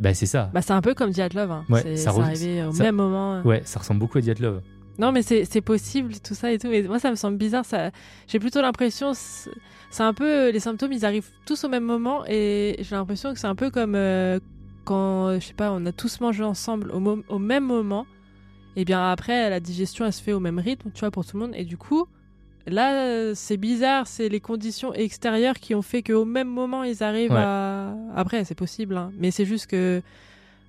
[0.00, 0.50] Bah c'est ça.
[0.52, 1.50] Bah, c'est un peu comme Diatlov.
[1.50, 1.64] Hein.
[1.68, 3.40] Ouais, c'est ça arrivé au ça- même moment.
[3.42, 4.60] Ouais, ça ressemble beaucoup à Diatlov.
[4.98, 6.68] Non, mais c'est possible, tout ça et tout.
[6.68, 7.64] Mais moi, ça me semble bizarre.
[7.64, 7.90] Ça...
[8.26, 9.12] J'ai plutôt l'impression.
[9.14, 10.50] C'est un peu.
[10.50, 12.24] Les symptômes, ils arrivent tous au même moment.
[12.26, 14.38] Et j'ai l'impression que c'est un peu comme euh,
[14.84, 18.04] quand, euh, je sais pas, on a tous mangé ensemble au, mo- au même moment.
[18.76, 21.36] Et bien après, la digestion, elle se fait au même rythme, tu vois, pour tout
[21.38, 21.54] le monde.
[21.54, 22.06] Et du coup,
[22.66, 24.06] là, euh, c'est bizarre.
[24.06, 27.38] C'est les conditions extérieures qui ont fait qu'au même moment, ils arrivent Ouais.
[27.40, 27.94] à.
[28.14, 28.96] Après, c'est possible.
[28.96, 29.10] hein.
[29.18, 30.02] Mais c'est juste que.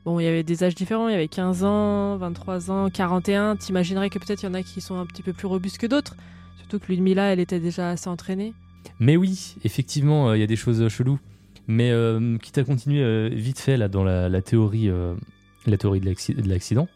[0.06, 3.56] Bon, il y avait des âges différents, il y avait 15 ans, 23 ans, 41.
[3.56, 5.88] T'imaginerais que peut-être il y en a qui sont un petit peu plus robustes que
[5.88, 6.18] d'autres.
[6.58, 8.54] Surtout que Ludmilla, elle était déjà assez entraînée.
[9.00, 11.20] Mais oui, effectivement, euh, il y a des choses euh, cheloues.
[11.68, 14.90] Mais euh, quitte à continuer euh, vite fait là dans la, la théorie,
[15.66, 16.90] la théorie de l'accident,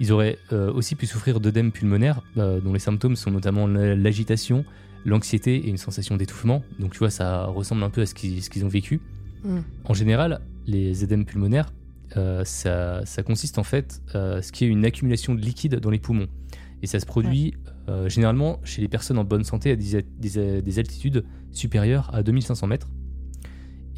[0.00, 3.94] ils auraient euh, aussi pu souffrir d'œdème pulmonaire, euh, dont les symptômes sont notamment la-
[3.96, 4.64] l'agitation,
[5.04, 6.62] l'anxiété et une sensation d'étouffement.
[6.78, 9.00] Donc tu vois, ça ressemble un peu à ce qu'ils ont vécu.
[9.44, 9.58] Mm.
[9.84, 11.72] En général, les œdèmes pulmonaires,
[12.16, 15.90] euh, ça, ça consiste en fait à ce qui est une accumulation de liquide dans
[15.90, 16.26] les poumons.
[16.82, 17.54] Et ça se produit
[18.08, 22.66] généralement chez les personnes en bonne santé à des, des- des altitudes supérieures à 2500
[22.66, 22.88] mètres.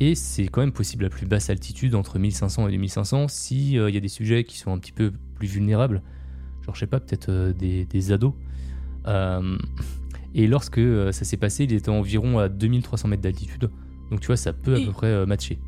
[0.00, 3.78] Et c'est quand même possible à plus basse altitude, entre 1500 et 2500, s'il y
[3.96, 6.02] a des sujets qui sont un petit peu plus vulnérables,
[6.64, 8.32] genre je sais pas, peut-être euh, des, des ados.
[9.06, 9.58] Euh,
[10.34, 13.70] et lorsque euh, ça s'est passé, il était environ à 2300 mètres d'altitude.
[14.10, 15.58] Donc tu vois, ça peut à peu près euh, matcher.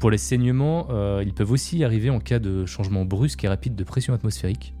[0.00, 3.76] Pour les saignements, euh, ils peuvent aussi arriver en cas de changement brusque et rapide
[3.76, 4.74] de pression atmosphérique.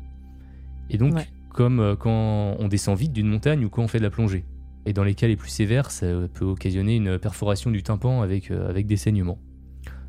[0.88, 1.26] Et donc, Ouais.
[1.52, 4.44] comme euh, quand on descend vite d'une montagne ou quand on fait de la plongée.
[4.86, 8.50] Et dans les cas les plus sévères, ça peut occasionner une perforation du tympan avec,
[8.50, 9.38] euh, avec des saignements.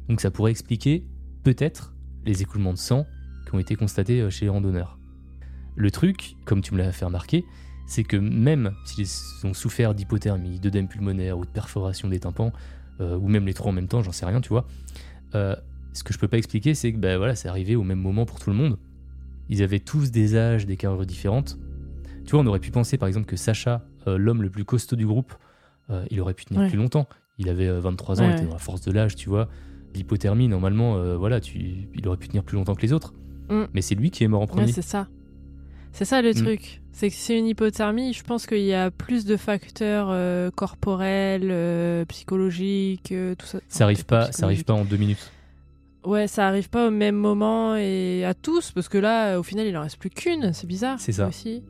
[0.07, 1.05] Donc ça pourrait expliquer,
[1.43, 1.93] peut-être,
[2.25, 3.05] les écoulements de sang
[3.45, 4.97] qui ont été constatés euh, chez les randonneurs.
[5.75, 7.43] Le truc, comme tu me l'as fait remarquer,
[7.85, 9.07] c'est que même s'ils
[9.43, 12.53] ont souffert d'hypothermie, d'œdème pulmonaire ou de perforation des tympans,
[13.01, 14.65] euh, ou même les trois en même temps, j'en sais rien, tu vois,
[15.33, 18.25] ce que je peux pas expliquer, c'est que bah, voilà, c'est arrivé au même moment
[18.25, 18.77] pour tout le monde.
[19.49, 21.57] Ils avaient tous des âges, des carrures différentes.
[22.25, 25.05] Tu vois, on aurait pu penser par exemple que Sacha, l'homme le plus costaud du
[25.05, 25.33] groupe,
[25.89, 26.67] euh, il aurait pu tenir Ouais.
[26.69, 27.07] plus longtemps.
[27.37, 29.47] Il avait euh, 23 ans, Ouais, il était dans la force de l'âge, tu vois.
[29.93, 31.59] L'hypothermie, normalement, euh, voilà, tu,
[31.95, 33.13] il aurait pu tenir plus longtemps que les autres.
[33.49, 33.63] Mm.
[33.73, 34.71] Mais c'est lui qui est mort en Ouais, premier.
[34.71, 35.07] c'est ça.
[35.91, 36.35] C'est ça le Mm.
[36.35, 36.81] truc.
[36.93, 38.13] C'est que c'est une hypothermie.
[38.13, 43.59] Je pense qu'il y a plus de facteurs euh, corporels, euh, psychologiques, euh, tout ça.
[43.67, 45.31] ça arrive Enfin, pas, ça arrive pas en deux minutes.
[46.05, 49.67] Ouais, ça arrive pas au même moment et à tous, parce que là, au final,
[49.67, 50.51] il en reste plus qu'une.
[50.53, 50.99] C'est bizarre.
[50.99, 51.27] C'est ça.
[51.27, 51.63] Aussi.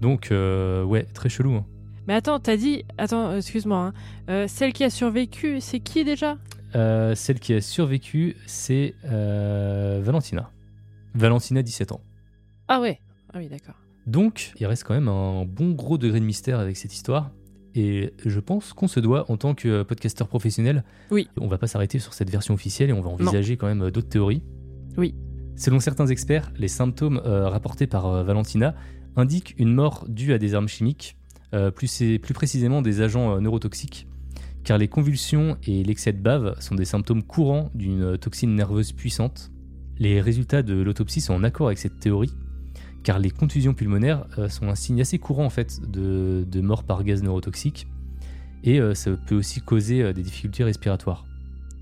[0.00, 1.54] Donc, euh, ouais, très chelou.
[1.54, 1.66] hein.
[2.08, 2.84] Mais attends, t'as dit.
[2.98, 3.78] Attends, euh, excuse-moi.
[3.78, 3.92] hein.
[4.28, 6.38] Euh, celle qui a survécu, c'est qui déjà?
[6.74, 10.50] Euh, celle qui a survécu, c'est euh, Valentina.
[11.14, 12.00] Valentina, 17 ans.
[12.68, 13.00] Ah ouais.
[13.34, 13.74] Ah oui, d'accord.
[14.06, 17.30] Donc, il reste quand même un bon gros degré de mystère avec cette histoire.
[17.74, 20.82] Et je pense qu'on se doit, en tant que podcasteur professionnel,
[21.12, 21.28] Oui.
[21.38, 24.08] on va pas s'arrêter sur cette version officielle et on va envisager quand même d'autres
[24.08, 24.42] théories.
[24.96, 25.14] Oui.
[25.56, 28.74] Selon certains experts, les symptômes euh, rapportés par euh, Valentina
[29.16, 31.16] indiquent une mort due à des armes chimiques,
[31.52, 34.06] euh, plus, précisément des agents euh, neurotoxiques,
[34.64, 38.92] car les convulsions et l'excès de bave sont des symptômes courants d'une euh, toxine nerveuse
[38.92, 39.50] puissante.
[39.98, 42.32] Les résultats de l'autopsie sont en accord avec cette théorie,
[43.02, 47.04] car les contusions pulmonaires sont un signe assez courant en fait de, de mort par
[47.04, 47.86] gaz neurotoxique,
[48.64, 51.24] et ça peut aussi causer des difficultés respiratoires.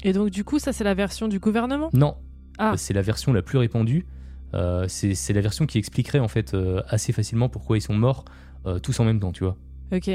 [0.05, 1.91] Et donc, du coup, ça, c'est la version du gouvernement?
[1.93, 2.17] Non,
[2.59, 2.75] Ah.
[2.77, 4.07] C'est la version la plus répandue.
[4.54, 8.24] Euh, c'est la version qui expliquerait en fait euh, assez facilement pourquoi ils sont morts
[8.66, 9.56] euh, tous en même temps, tu vois.
[9.92, 10.11] Ok.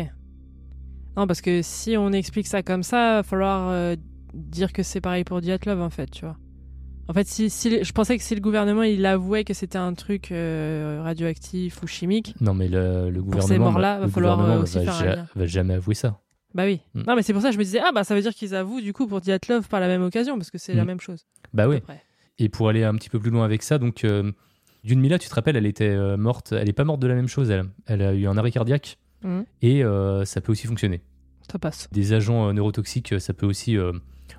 [1.15, 3.95] Non, parce que si on explique ça comme ça, il va falloir
[4.33, 6.37] dire que c'est pareil pour Diatlov, en fait, tu vois.
[7.07, 9.93] En fait, si, si- je pensais que si le gouvernement il avouait que c'était un
[9.93, 14.63] truc radioactif ou chimique, Non, mais le, le Pour ces gouvernement, morts-là, va falloir, gouvernement
[14.63, 15.27] aussi va, faire un lien.
[15.35, 16.19] va jamais avouer ça.
[16.53, 16.81] bah oui.
[16.93, 17.03] Mm.
[17.07, 18.55] Non, mais c'est pour ça que je me disais, ah bah ça veut dire qu'ils
[18.55, 20.87] avouent du coup pour Diatlov par la même occasion, parce que c'est la Mm.
[20.87, 21.25] même chose.
[21.53, 21.79] Bah oui.
[21.81, 22.01] près.
[22.39, 24.31] Et pour aller un petit peu plus loin avec ça, donc euh,
[24.83, 26.51] Mila, tu te rappelles, elle était euh, morte.
[26.51, 27.49] Elle est pas morte de la même chose.
[27.51, 29.45] Elle, elle a eu un arrêt cardiaque Mhm.
[29.61, 31.01] et euh, ça peut aussi fonctionner.
[31.49, 31.87] Ça passe.
[31.93, 33.77] Des agents euh, neurotoxiques, ça peut aussi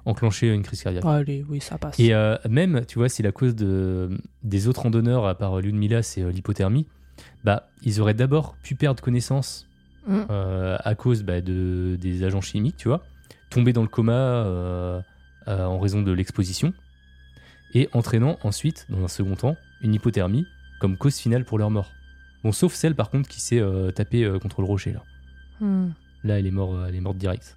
[0.05, 1.05] enclencher une crise cardiaque.
[1.07, 1.99] Allez, oui, ça passe.
[1.99, 2.13] Et
[2.49, 4.11] même, tu vois, si la cause de,
[4.43, 6.87] des autres randonneurs, à part Ludmilla, c'est euh, l'hypothermie,
[7.45, 9.67] bah, ils auraient d'abord pu perdre connaissance
[10.07, 10.21] Mm.
[10.29, 13.03] euh, à cause bah, de, des agents chimiques, tu vois,
[13.49, 14.45] tomber dans le coma
[15.47, 16.75] en raison de l'exposition,
[17.75, 20.47] et entraînant ensuite, dans un second temps, une hypothermie
[20.81, 21.91] comme cause finale pour leur mort.
[22.43, 25.03] Bon, sauf celle par contre qui s'est euh, tapée euh, contre le rocher là.
[25.61, 25.91] Hmm.
[26.25, 27.57] Là, elle est morte, elle est morte direct.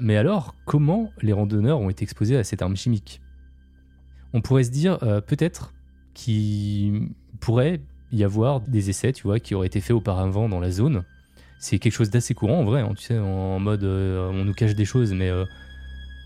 [0.00, 3.20] Mais alors, comment les randonneurs ont été exposés à cette arme chimique?
[4.32, 5.72] On pourrait se dire euh, peut-être
[6.14, 7.08] qu'il
[7.40, 7.80] pourrait
[8.12, 11.04] y avoir des essais, tu vois, qui auraient été faits auparavant dans la zone.
[11.58, 14.54] C'est quelque chose d'assez courant en vrai, hein, tu sais, en mode euh, on nous
[14.54, 15.44] cache des choses, mais, euh,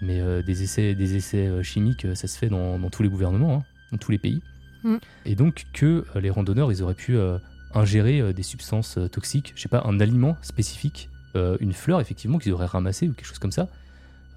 [0.02, 3.02] mais euh, des essais, des essais euh, chimiques, euh, ça se fait dans, dans tous
[3.04, 4.42] les gouvernements, hein, dans tous les pays.
[4.82, 4.96] Mm.
[5.24, 7.38] Et donc que les randonneurs, ils auraient pu euh,
[7.72, 12.66] ingérer des substances toxiques, je sais pas, un aliment spécifique, une fleur effectivement qu'ils auraient
[12.66, 13.70] ramassée ou quelque chose comme ça,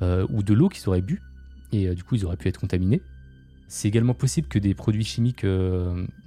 [0.02, 1.22] ou de l'eau qu'ils auraient bu,
[1.74, 3.02] et du coup ils auraient pu être contaminés.
[3.68, 5.46] C'est également possible que des produits chimiques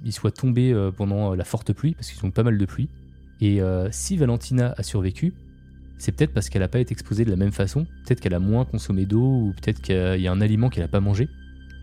[0.05, 2.89] ils soient tombés pendant la forte pluie, parce qu'ils ont pas mal de pluie.
[3.41, 5.33] Et si Valentina a survécu,
[5.99, 8.39] c'est peut-être parce qu'elle n'a pas été exposée de la même façon, peut-être qu'elle a
[8.39, 11.29] moins consommé d'eau, ou peut-être qu'il y a un aliment qu'elle n'a pas mangé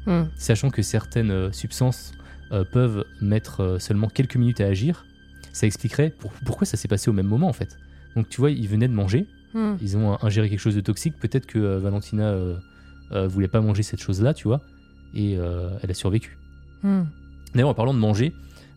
[0.07, 0.27] Hmm.
[0.37, 2.13] sachant que certaines euh, substances
[2.53, 5.05] euh, peuvent mettre euh, seulement quelques minutes à agir,
[5.53, 7.77] ça expliquerait pour- pourquoi ça s'est passé au même moment en fait.
[8.15, 9.75] Donc tu vois, ils venaient de manger, Hmm.
[9.83, 12.57] ils ont ingéré quelque chose de toxique, peut-être que euh, Valentina euh,
[13.29, 14.61] voulait pas manger cette chose-là, tu vois,
[15.15, 16.39] et elle a survécu.
[16.83, 17.03] Hmm.
[17.55, 18.33] D'ailleurs, en parlant de manger,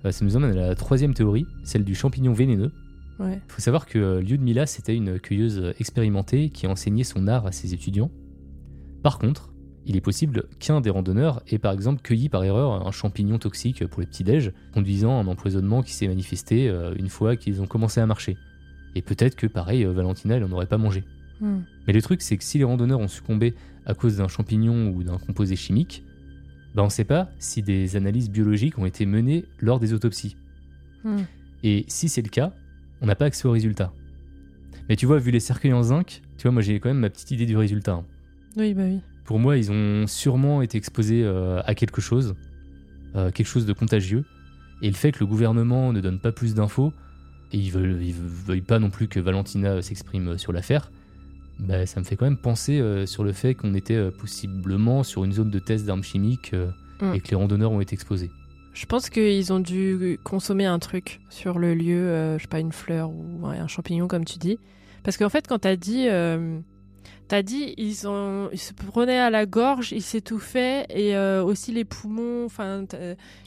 [0.10, 2.72] ça nous emmène à la troisième théorie, celle du champignon vénéneux.
[3.20, 3.42] Ouais.
[3.48, 7.52] Il faut savoir que euh, Lyudmila, c'était une cueilleuse expérimentée qui enseignait son art à
[7.52, 8.12] ses étudiants.
[9.04, 9.52] Par contre,
[9.86, 13.86] il est possible qu'un des randonneurs ait par exemple cueilli par erreur un champignon toxique
[13.88, 17.68] pour les petits-déj, conduisant à un empoisonnement qui s'est manifesté euh, une fois qu'ils ont
[17.68, 18.38] commencé à marcher.
[18.96, 21.04] Et peut-être que pareil, euh, Valentina, elle n'en aurait pas mangé.
[21.42, 21.62] Hmm.
[21.88, 23.56] Mais le truc, c'est que si les randonneurs ont succombé
[23.86, 26.04] à cause d'un champignon ou d'un composé chimique,
[26.76, 30.36] bah on ne sait pas si des analyses biologiques ont été menées lors des autopsies.
[31.04, 31.24] Hmm.
[31.64, 32.54] Et si c'est le cas,
[33.02, 33.94] on n'a pas accès aux résultats.
[34.88, 37.10] Mais tu vois, vu les cercueils en zinc, tu vois, moi j'ai quand même ma
[37.10, 37.94] petite idée du résultat.
[37.94, 38.06] hein.
[38.58, 39.00] Oui, bah oui.
[39.26, 42.36] Pour moi, ils ont sûrement été exposés euh, à quelque chose,
[43.16, 44.26] euh, quelque chose de contagieux.
[44.82, 46.92] Et le fait que le gouvernement ne donne pas plus d'infos,
[47.52, 50.92] et ils veulent, ils veuillent pas non plus que Valentina s'exprime sur l'affaire,
[51.60, 55.04] bah, ça me fait quand même penser euh, sur le fait qu'on était euh, possiblement
[55.04, 57.14] sur une zone de test d'armes chimiques euh, Mm.
[57.16, 58.30] et que les randonneurs ont été exposés.
[58.74, 62.60] Je pense qu'ils ont dû consommer un truc sur le lieu, euh, je sais pas,
[62.60, 64.58] une fleur ou un champignon, comme tu dis.
[65.04, 66.60] Parce qu'en fait, quand t'as dit, euh,
[67.28, 71.72] t'as dit, ils, ont, ils se prenaient à la gorge, ils s'étouffaient, et euh, aussi
[71.72, 72.86] les poumons, enfin,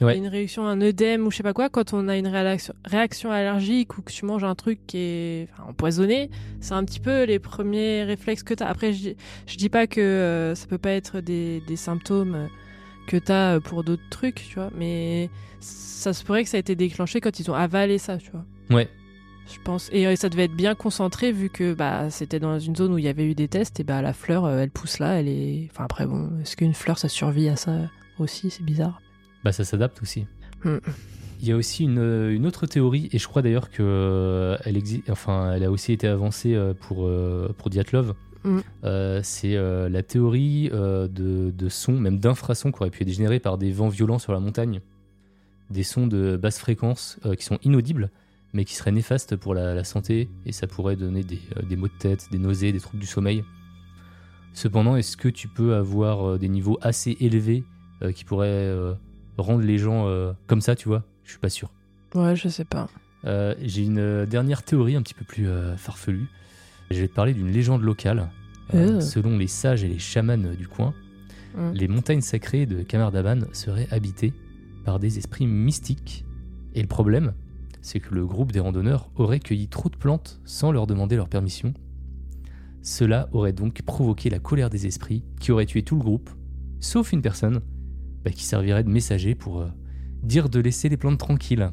[0.01, 0.11] Ouais.
[0.13, 2.73] a une réaction, un œdème ou je sais pas quoi, quand on a une réaction,
[2.85, 7.23] réaction allergique ou que tu manges un truc qui est empoisonné, c'est un petit peu
[7.23, 8.67] les premiers réflexes que t'as.
[8.67, 9.11] Après, je,
[9.47, 12.47] je dis pas que euh, ça peut pas être des, des symptômes euh,
[13.07, 16.59] que t'as euh, pour d'autres trucs, tu vois, mais ça se pourrait que ça a
[16.59, 18.43] été déclenché quand ils ont avalé ça, tu vois.
[18.69, 18.89] Ouais,
[19.53, 19.89] Je pense.
[19.93, 22.97] Et euh, ça devait être bien concentré vu que bah, c'était dans une zone où
[22.97, 25.27] il y avait eu des tests et bah la fleur, euh, elle pousse là, elle
[25.27, 25.67] est.
[25.71, 27.73] Enfin après bon, est-ce qu'une fleur ça survit à ça
[28.19, 28.49] aussi?
[28.49, 29.01] C'est bizarre.
[29.43, 30.25] bah ça s'adapte aussi.
[30.63, 30.77] Hmm.
[31.41, 34.77] Il y a aussi une, une autre théorie, et je crois d'ailleurs que euh, elle,
[34.77, 38.13] exi- enfin, elle a aussi été avancée pour, euh, pour Diatlov.
[38.43, 38.59] Mm.
[38.83, 43.09] Euh, c'est euh, la théorie euh, de, de sons, même d'infrasons, qui auraient pu être
[43.09, 44.81] générés par des vents violents sur la montagne.
[45.69, 48.11] Des sons de basse fréquence qui sont inaudibles,
[48.51, 51.87] mais qui seraient néfastes pour la, la santé, et ça pourrait donner des, des maux
[51.87, 53.43] de tête, des nausées, des troubles du sommeil.
[54.53, 57.63] Cependant, est-ce que tu peux avoir des niveaux assez élevés
[58.13, 58.71] qui pourraient
[59.37, 60.07] rendre les gens
[60.45, 61.03] comme ça, tu vois?
[61.23, 61.71] Je suis pas sûr.
[62.13, 62.87] Ouais, je sais pas.
[63.23, 66.27] J'ai une dernière théorie un petit peu plus farfelue.
[66.91, 68.29] Je vais te parler d'une légende locale.
[68.73, 69.01] Euh, Oh.
[69.01, 70.93] selon les sages et les chamans du coin,
[71.55, 71.71] Mm.
[71.73, 74.33] les montagnes sacrées de Kamardaban seraient habitées
[74.85, 76.25] par des esprits mystiques.
[76.73, 77.33] Et le problème,
[77.81, 81.27] c'est que le groupe des randonneurs aurait cueilli trop de plantes sans leur demander leur
[81.29, 81.73] permission.
[82.81, 86.29] Cela aurait donc provoqué la colère des esprits qui auraient tué tout le groupe,
[86.79, 87.61] sauf une personne
[88.25, 89.67] bah, qui servirait de messager pour euh,
[90.23, 91.71] dire de laisser les plantes tranquilles.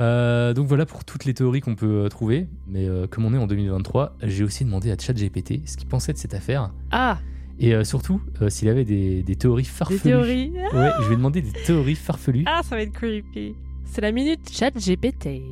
[0.00, 3.34] Euh, donc voilà pour toutes les théories qu'on peut euh, trouver, mais euh, comme on
[3.34, 7.18] est en 2023, j'ai aussi demandé à ChatGPT ce qu'il pensait de cette affaire, Ah,
[7.58, 10.00] et euh, surtout s'il avait des, des théories des farfelues.
[10.00, 10.52] théories.
[10.72, 12.44] Ouais, je vais demander des théories farfelues.
[12.46, 13.54] Ah, ça va être creepy.
[13.84, 15.42] C'est la minute chat GPT.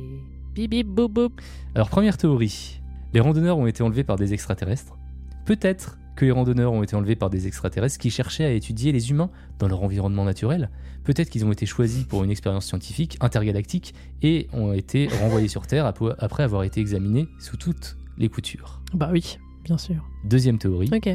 [0.55, 1.41] Bip bip boop boop.
[1.75, 2.81] Alors première théorie,
[3.13, 4.97] les randonneurs ont été enlevés par des extraterrestres.
[5.45, 9.09] Peut-être que les randonneurs ont été enlevés par des extraterrestres qui cherchaient à étudier les
[9.09, 10.69] humains dans leur environnement naturel.
[11.05, 15.65] Peut-être qu'ils ont été choisis pour une expérience scientifique intergalactique et ont été renvoyés sur
[15.65, 18.81] Terre après avoir été examinés sous toutes les coutures.
[18.93, 19.95] Bah oui, bien sûr.
[20.25, 21.09] Deuxième théorie, Ok.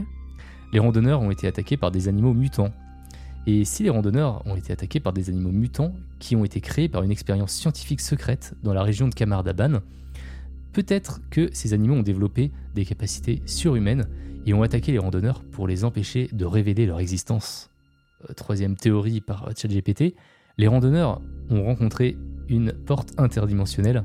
[0.72, 2.70] les randonneurs ont été attaqués par des animaux mutants.
[3.46, 6.88] Et si les randonneurs ont été attaqués par des animaux mutants qui ont été créés
[6.88, 9.80] par une expérience scientifique secrète dans la région de Kamardaban,
[10.74, 14.06] peut-être que ces animaux ont développé des capacités surhumaines
[14.44, 17.70] et ont attaqué les randonneurs pour les empêcher de révéler leur existence.
[18.28, 20.14] Euh, troisième théorie par ChatGPT,
[20.58, 24.04] les randonneurs ont rencontré une porte interdimensionnelle.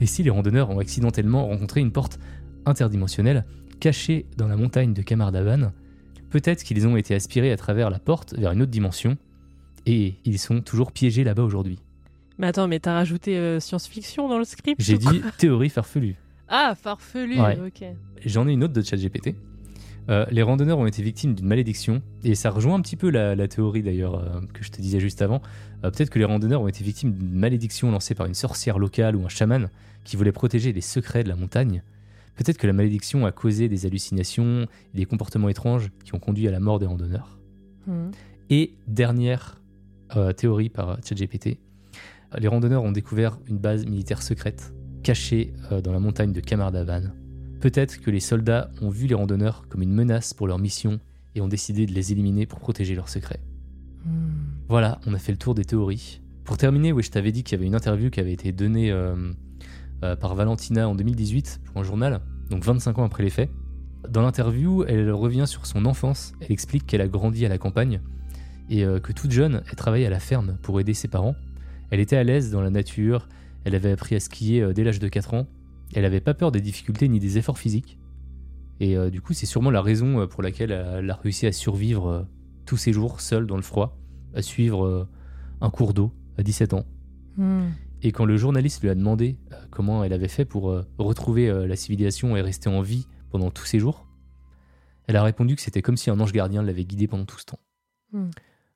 [0.00, 2.20] Et si les randonneurs ont accidentellement rencontré une porte
[2.66, 3.44] interdimensionnelle
[3.80, 5.72] cachée dans la montagne de Kamardaban,
[6.30, 9.16] peut-être qu'ils ont été aspirés à travers la porte vers une autre dimension,
[9.86, 11.78] et ils sont toujours piégés là-bas aujourd'hui.
[12.42, 16.16] Mais attends, mais t'as rajouté euh, science-fiction dans le script J'ai dit théorie farfelue.
[16.48, 17.56] Ah, farfelu, Ouais.
[17.64, 17.84] ok.
[18.26, 19.36] J'en ai une autre de ChatGPT.
[20.10, 23.36] Euh, les randonneurs ont été victimes d'une malédiction, et ça rejoint un petit peu la,
[23.36, 25.40] la théorie d'ailleurs euh, que je te disais juste avant.
[25.84, 29.14] Euh, Peut-être que les randonneurs ont été victimes d'une malédiction lancée par une sorcière locale
[29.14, 29.70] ou un chaman
[30.02, 31.84] qui voulait protéger les secrets de la montagne.
[32.34, 34.62] Peut-être que la malédiction a causé des hallucinations
[34.94, 37.38] et des comportements étranges qui ont conduit à la mort des randonneurs.
[37.86, 38.10] Hmm.
[38.50, 39.60] Et dernière
[40.36, 41.58] théorie par ChatGPT,
[42.38, 47.12] les randonneurs ont découvert une base militaire secrète cachée euh, dans la montagne de Kamardavan.
[47.60, 51.00] Peut-être que les soldats ont vu les randonneurs comme une menace pour leur mission
[51.34, 53.40] et ont décidé de les éliminer pour protéger leurs secrets.
[54.04, 54.30] Hmm.
[54.68, 56.20] Voilà, on a fait le tour des théories.
[56.44, 58.90] Pour terminer, oui, je t'avais dit qu'il y avait une interview qui avait été donnée
[58.90, 59.32] euh,
[60.02, 63.50] euh, par Valentina en 2018 pour un journal, donc 25 ans après les faits.
[64.08, 66.32] Dans l'interview, elle revient sur son enfance.
[66.40, 68.00] Elle explique qu'elle a grandi à la campagne
[68.68, 71.36] et euh, que toute jeune, elle travaillait à la ferme pour aider ses parents.
[71.92, 73.28] Elle était à l'aise dans la nature,
[73.64, 75.46] elle avait appris à skier euh, dès l'âge de 4 ans.
[75.94, 77.98] Elle n'avait pas peur des difficultés ni des efforts physiques.
[78.80, 81.52] Et euh, du coup, c'est sûrement la raison euh, pour laquelle elle a réussi à
[81.52, 82.22] survivre euh,
[82.64, 83.98] tous ces jours seule dans le froid,
[84.34, 85.08] à suivre euh,
[85.60, 86.86] un cours d'eau à 17 ans.
[87.36, 87.68] Hmm.
[88.00, 89.36] Et quand le journaliste lui a demandé
[89.70, 93.78] comment elle avait fait pour retrouver la civilisation et rester en vie pendant tous ces
[93.78, 94.08] jours,
[95.06, 97.44] elle a répondu que c'était comme si un ange gardien l'avait guidée pendant tout ce
[97.44, 97.60] temps.
[98.12, 98.30] Hmm.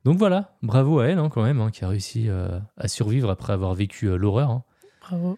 [0.06, 3.28] Donc voilà, bravo à elle hein, quand même, hein, qui a réussi euh, à survivre
[3.28, 4.50] après avoir vécu euh, l'horreur.
[4.50, 4.62] hein.
[5.00, 5.36] Bravo.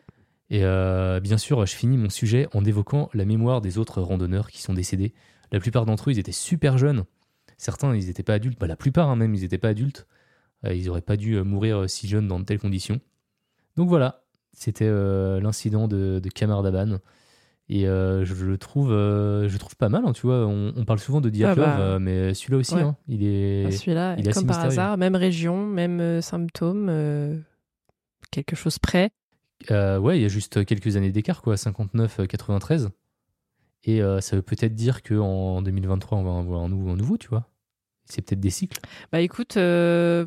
[0.51, 4.51] Et euh, bien sûr, je finis mon sujet en évoquant la mémoire des autres randonneurs
[4.51, 5.15] qui sont décédés.
[5.53, 7.05] La plupart d'entre eux, ils étaient super jeunes.
[7.57, 8.61] Certains, ils n'étaient pas adultes.
[8.61, 10.07] Bah, la plupart, hein, même, ils n'étaient pas adultes.
[10.67, 13.01] Euh, ils n'auraient pas dû euh, mourir euh, si jeunes dans de telles conditions.
[13.77, 16.99] Donc voilà, c'était euh, l'incident de, de Kamardaban.
[17.71, 20.47] Et euh, je le trouve, euh, je trouve pas mal, hein, tu vois.
[20.47, 22.81] On, on parle souvent de Diatlov, Ah bah, euh, mais celui-là aussi, ouais.
[22.81, 23.67] hein, il est.
[23.67, 27.43] Ah, Celui-là, il est comme par hasard, même région, même symptôme,
[28.31, 29.11] quelque chose près.
[29.71, 32.89] Ouais, il y a juste quelques années d'écart, quoi, 59-93.
[33.85, 36.97] Et euh, ça veut peut-être dire qu'en 2023, on va en avoir un nouveau, un
[36.97, 37.49] nouveau tu vois.
[38.07, 38.81] C'est peut-être des cycles.
[39.13, 40.25] Bah écoute, en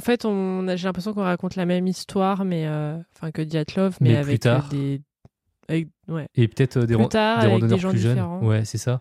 [0.00, 2.68] fait, on j'ai l'impression qu'on raconte la même histoire, mais
[3.16, 4.68] enfin que Diatlov, mais, avec tard.
[4.68, 5.02] des,
[5.68, 6.26] avec- ouais.
[6.34, 8.12] Et peut-être euh, des, Plus ran- tard, des avec des randonneurs gens plus jeunes.
[8.14, 8.40] différents.
[8.42, 9.00] Ouais, c'est ça.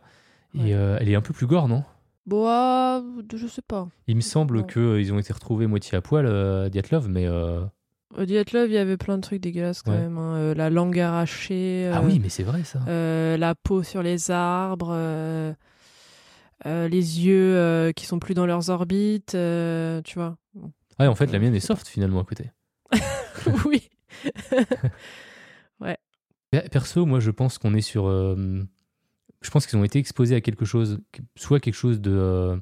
[0.54, 0.70] Ouais.
[0.70, 1.84] Et euh, elle est un peu plus gore, non?
[2.26, 3.04] Bon, ah,
[3.36, 3.88] je sais pas.
[4.08, 4.64] Il me semble Non.
[4.64, 7.28] qu'ils ont été retrouvés moitié à poil euh, à Diatlov, mais.
[7.28, 7.62] euh,
[8.18, 10.00] Au Diatlov, il y avait plein de trucs dégueulasses quand Ouais.
[10.00, 10.18] même.
[10.18, 10.36] hein.
[10.36, 11.90] Euh, la langue arrachée.
[11.94, 12.80] Ah euh, oui, mais c'est vrai ça.
[12.88, 15.54] euh, la peau sur les arbres, euh,
[16.66, 20.38] euh, les yeux euh, qui sont plus dans leurs orbites, euh, tu vois.
[20.56, 20.72] Bon.
[21.00, 22.50] Ouais, en fait, la mienne est soft finalement à côté.
[23.66, 23.88] oui.
[26.62, 28.08] Pe- Perso, moi, je pense qu'on est sur.
[28.08, 28.64] euh,
[29.42, 31.00] je pense qu'ils ont été exposés à quelque chose,
[31.36, 32.58] soit quelque chose de, euh,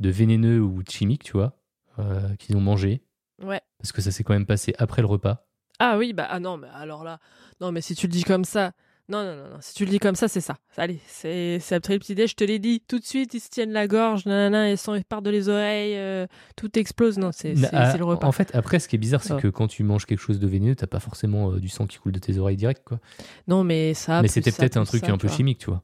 [0.00, 1.56] de vénéneux ou de chimique, tu vois,
[1.98, 3.02] euh, qu'ils ont mangé,
[3.42, 3.60] Ouais.
[3.78, 5.46] parce que ça s'est quand même passé après le repas.
[5.78, 7.20] Ah oui, bah ah non, mais alors là,
[7.60, 8.72] non, mais si tu le dis comme ça,
[9.08, 10.56] non, non, non, non, si tu le dis comme ça, c'est ça.
[10.76, 13.40] Allez, c'est c'est après le petit déj, je te l'ai dit, tout de suite, ils
[13.40, 17.16] se tiennent la gorge, nanana, ils, sont, ils partent de les oreilles, euh, tout explose.
[17.18, 18.26] Non, c'est c'est le repas.
[18.26, 19.38] En fait, après, ce qui est bizarre, c'est Oh.
[19.38, 21.98] que quand tu manges quelque chose de vénéneux, t'as pas forcément euh, du sang qui
[21.98, 22.98] coule de tes oreilles direct, quoi.
[23.46, 24.22] Non, mais ça.
[24.22, 25.82] Mais c'était peut-être un truc ça, un peu chimique, tu vois.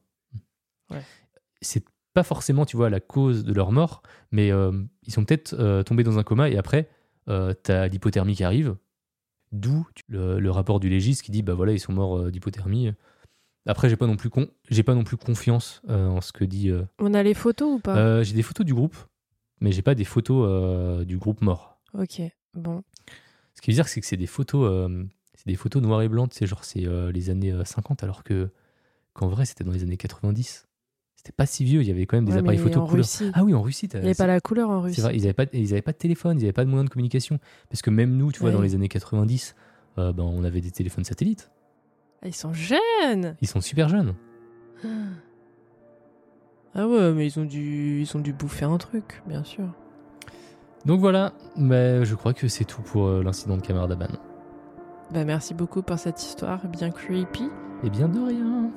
[0.91, 1.03] Ouais.
[1.61, 4.73] C'est pas forcément, tu vois, la cause de leur mort, mais euh,
[5.05, 6.89] ils sont peut-être euh, tombés dans un coma et après,
[7.29, 8.77] euh, t'as l'hypothermie qui arrive.
[9.53, 12.93] D'où le, le rapport du légiste qui dit, bah voilà, ils sont morts euh, d'hypothermie.
[13.67, 16.45] Après, j'ai pas non plus con- j'ai pas non plus confiance euh, en ce que
[16.45, 16.71] dit.
[16.71, 17.97] euh, On a les photos ou pas?
[17.97, 18.97] euh, j'ai des photos du groupe,
[19.61, 21.79] mais j'ai pas des photos du groupe mort.
[21.95, 22.23] Ok,
[22.55, 22.83] bon.
[23.55, 24.91] Ce qui veut dire, c'est que c'est des photos,
[25.35, 26.81] c'est des photos noires et blancs, c'est genre c'est
[27.13, 28.51] les années euh, 50, alors que
[29.13, 30.67] qu'en vrai c'était dans les années 90.
[31.25, 32.97] C'était pas si vieux, il y avait quand même des Ouais, appareils photo couleur.
[32.97, 33.31] Russie.
[33.33, 35.01] Ah oui, en Russie, Il n'y avait pas la couleur en Russie.
[35.01, 36.93] vrai, ils avaient pas, ils avaient pas de téléphone, ils avaient pas de moyens de
[36.93, 37.39] communication,
[37.71, 38.55] parce que même nous, tu vois, Ouais.
[38.57, 39.55] dans les années 90,
[39.99, 41.53] euh, ben, on avait des téléphones satellites.
[42.23, 44.15] Ah, ils sont jeunes Ils sont super jeunes.
[46.75, 49.67] Ah ouais, mais ils ont dû, ils ont dû bouffer un truc, bien sûr.
[50.87, 54.09] Donc voilà, mais je crois que c'est tout pour euh, l'incident de Kamardaban.
[55.13, 57.49] Bah, merci beaucoup pour cette histoire bien creepy.
[57.85, 58.71] Et bien de rien.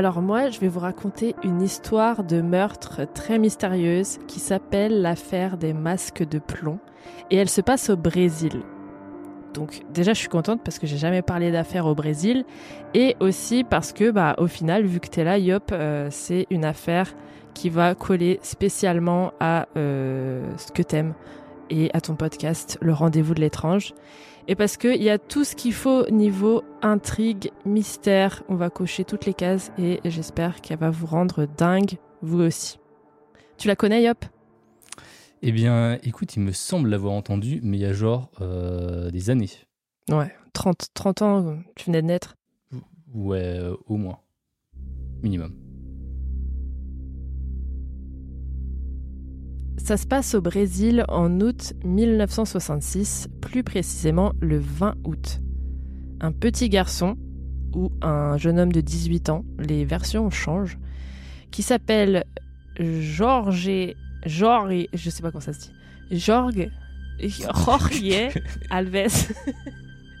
[0.00, 5.58] Alors moi, je vais vous raconter une histoire de meurtre très mystérieuse qui s'appelle l'affaire
[5.58, 6.78] des masques de plomb
[7.30, 8.62] et elle se passe au Brésil.
[9.52, 12.46] Donc déjà, je suis contente parce que j'ai jamais parlé d'affaires au Brésil
[12.94, 16.64] et aussi parce que, bah, au final, vu que t'es là, Yop, euh, c'est une
[16.64, 17.12] affaire
[17.52, 21.12] qui va coller spécialement à euh, ce que t'aimes
[21.68, 23.92] et à ton podcast, Le Rendez-vous de l'étrange.
[24.50, 28.42] Et parce qu'il y a tout ce qu'il faut niveau intrigue, mystère.
[28.48, 32.80] On va cocher toutes les cases et j'espère qu'elle va vous rendre dingue, vous aussi.
[33.58, 34.24] Tu la connais, Yop?
[35.42, 39.30] Eh bien, écoute, il me semble l'avoir entendu, mais il y a genre euh, des
[39.30, 39.50] années.
[40.10, 42.34] Ouais, 30, 30 ans, tu venais de naître.
[43.14, 44.18] Ouais, euh, au moins.
[45.22, 45.59] Minimum.
[49.84, 55.40] Ça se passe au Brésil en août 1966, plus précisément le 20 août.
[56.20, 57.16] Un petit garçon,
[57.74, 60.78] ou un jeune homme de 18 ans, les versions changent,
[61.50, 62.24] qui s'appelle
[62.78, 65.72] Jorge, Jorge, je sais pas comment ça se dit,
[66.12, 66.70] Jorge,
[67.20, 68.02] Jorge
[68.70, 69.32] Alves,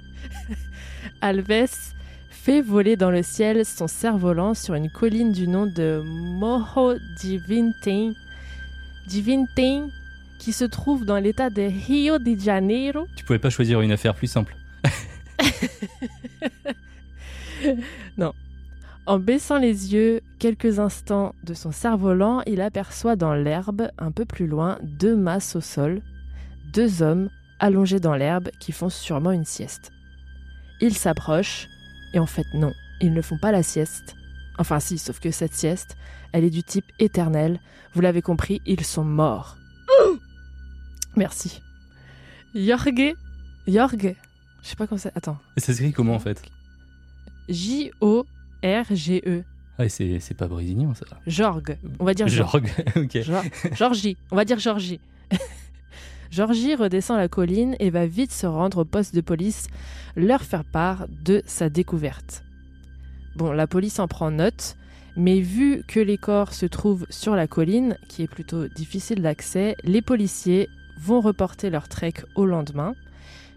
[1.20, 1.92] Alves
[2.30, 8.20] fait voler dans le ciel son cerf-volant sur une colline du nom de Morro de
[9.06, 9.88] Vintém, Divintin,
[10.38, 13.06] qui se trouve dans l'état de Rio de Janeiro.
[13.16, 14.56] Tu pouvais pas choisir une affaire plus simple.
[18.18, 18.32] non.
[19.06, 24.24] En baissant les yeux quelques instants de son cerf-volant, il aperçoit dans l'herbe, un peu
[24.24, 26.00] plus loin, deux masses au sol,
[26.72, 27.28] deux hommes
[27.58, 29.90] allongés dans l'herbe qui font sûrement une sieste.
[30.80, 31.66] Il s'approche,
[32.14, 34.14] et en fait non, ils ne font pas la sieste.
[34.60, 35.96] Enfin si, sauf que cette sieste,
[36.32, 37.58] elle est du type éternel.
[37.94, 39.56] Vous l'avez compris, ils sont morts.
[41.16, 41.62] Merci.
[42.54, 43.14] Jorge,
[43.66, 43.96] Jorge,
[44.62, 45.10] je sais pas comment ça.
[45.14, 45.38] Attends.
[45.56, 46.42] Et ça s'écrit comment en fait?
[47.48, 49.44] J-O-R-G-E.
[49.78, 51.06] Ah, c'est c'est pas brésilien ça.
[51.26, 51.76] Jorge.
[51.98, 52.52] On va dire Jorge.
[52.52, 53.22] Jorg, ok.
[53.22, 53.42] Jor-
[53.74, 54.16] Georgie.
[54.30, 55.00] On va dire Georgie.
[56.30, 59.68] Georgie redescend la colline et va vite se rendre au poste de police,
[60.16, 62.44] leur faire part de sa découverte.
[63.36, 64.76] Bon, la police en prend note,
[65.16, 69.76] mais vu que les corps se trouvent sur la colline, qui est plutôt difficile d'accès,
[69.84, 70.68] les policiers
[71.00, 72.94] vont reporter leur trek au lendemain,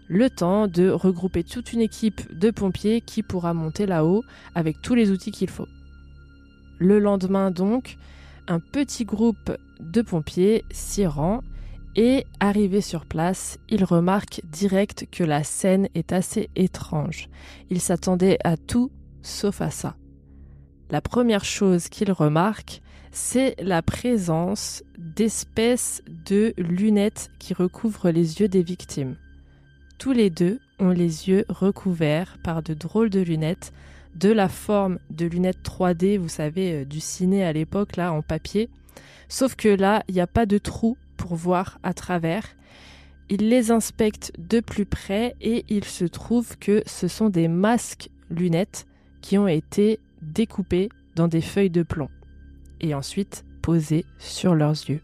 [0.08, 4.22] le temps de regrouper toute une équipe de pompiers qui pourra monter là-haut
[4.54, 5.68] avec tous les outils qu'il faut.
[6.78, 7.96] Le lendemain donc,
[8.46, 11.42] un petit groupe de pompiers s'y rend
[11.96, 17.28] et arrivé sur place, il remarque direct que la scène est assez étrange.
[17.70, 18.90] Il s'attendait à tout
[19.24, 19.96] sauf à ça.
[20.90, 28.48] La première chose qu'il remarque, c'est la présence d'espèces de lunettes qui recouvrent les yeux
[28.48, 29.16] des victimes.
[29.98, 33.72] Tous les deux ont les yeux recouverts par de drôles de lunettes,
[34.14, 38.22] de la forme de lunettes 3D, vous savez, euh, du ciné à l'époque, là, en
[38.22, 38.68] papier.
[39.28, 42.46] Sauf que là, il n'y a pas de trou pour voir à travers.
[43.28, 48.10] Il les inspecte de plus près et il se trouve que ce sont des masques
[48.30, 48.86] lunettes
[49.24, 52.10] qui ont été découpés dans des feuilles de plomb
[52.82, 55.00] et ensuite posés sur leurs yeux.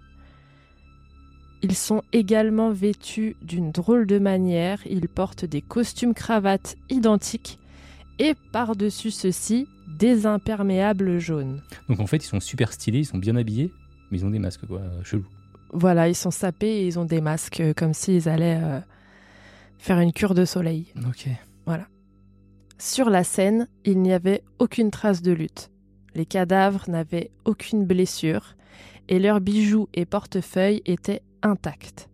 [1.63, 7.59] Ils sont également vêtus d'une drôle de manière, ils portent des costumes cravates identiques
[8.19, 11.63] et par-dessus ceci des imperméables jaunes.
[11.89, 13.73] Donc en fait, ils sont super stylés, ils sont bien habillés,
[14.11, 15.25] mais ils ont des masques quoi, euh, chelou.
[15.73, 18.81] Voilà, ils sont sapés et ils ont des masques euh, comme s'ils allaient euh,
[19.79, 20.93] faire une cure de soleil.
[21.09, 21.27] Ok.
[22.81, 25.71] Sur la scène, il n'y avait aucune trace de lutte.
[26.15, 28.55] Les cadavres n'avaient aucune blessure
[29.11, 32.09] et leurs bijoux et portefeuilles étaient intacts.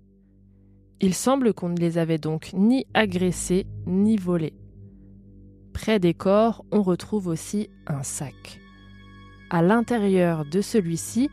[1.01, 4.55] Il semble qu'on ne les avait donc ni agressés ni volés.
[5.73, 8.59] Près des corps, on retrouve aussi un sac.
[9.51, 11.31] À l'intérieur de celui-ci,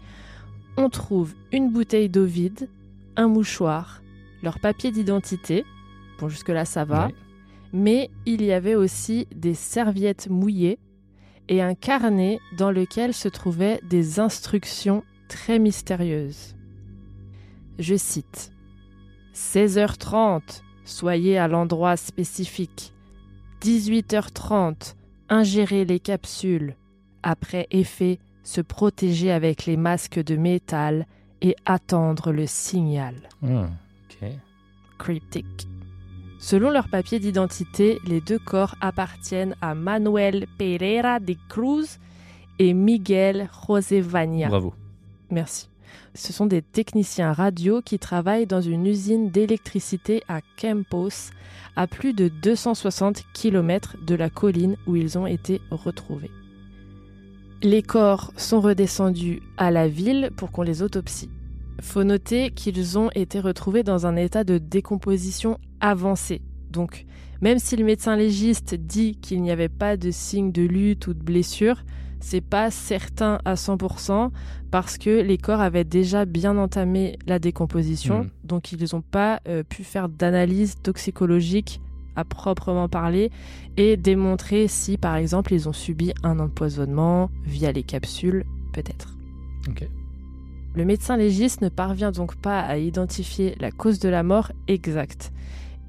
[0.77, 2.69] on trouve une bouteille d'eau vide,
[3.15, 4.03] un mouchoir,
[4.43, 5.65] leur papier d'identité.
[6.19, 7.09] Bon, jusque-là, ça va.
[7.73, 10.79] Mais il y avait aussi des serviettes mouillées
[11.49, 16.55] et un carnet dans lequel se trouvaient des instructions très mystérieuses.
[17.79, 18.51] Je cite
[19.33, 22.93] 16h30, soyez à l'endroit spécifique.
[23.61, 24.95] 18h30,
[25.29, 26.75] ingérez les capsules.
[27.23, 31.07] Après effet, se protéger avec les masques de métal
[31.41, 33.67] et attendre le signal Ah,
[34.99, 35.67] cryptique.
[36.43, 41.99] Selon leur papier d'identité, les deux corps appartiennent à Manuel Pereira de Cruz
[42.59, 44.49] et Miguel José Vania.
[44.49, 44.73] Bravo.
[45.31, 45.69] Merci.
[46.13, 51.31] Ce sont des techniciens radio qui travaillent dans une usine d'électricité à Campos,
[51.77, 56.31] à plus de 260 km de la colline où ils ont été retrouvés.
[57.61, 61.29] Les corps sont redescendus à la ville pour qu'on les autopsie.
[61.81, 66.41] Faut noter qu'ils ont été retrouvés dans un état de décomposition avancé.
[66.71, 67.05] Donc,
[67.41, 71.13] même si le médecin légiste dit qu'il n'y avait pas de signe de lutte ou
[71.13, 71.83] de blessure,
[72.19, 74.31] c'est pas certain à 100%
[74.71, 78.29] parce que les corps avaient déjà bien entamé la décomposition, Mhm.
[78.45, 81.81] donc ils n'ont pas euh, pu faire d'analyse toxicologique
[82.15, 83.29] à proprement parler
[83.75, 89.17] et démontrer si par exemple ils ont subi un empoisonnement via les capsules, peut-être.
[90.75, 95.31] Le médecin légiste ne parvient donc pas à identifier la cause de la mort exacte.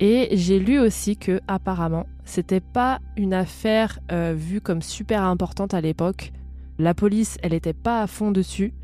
[0.01, 5.75] Et j'ai lu aussi que apparemment, c'était pas une affaire euh, vue comme super importante
[5.75, 6.33] à l'époque.
[6.79, 8.75] La police, elle était pas à fond dessus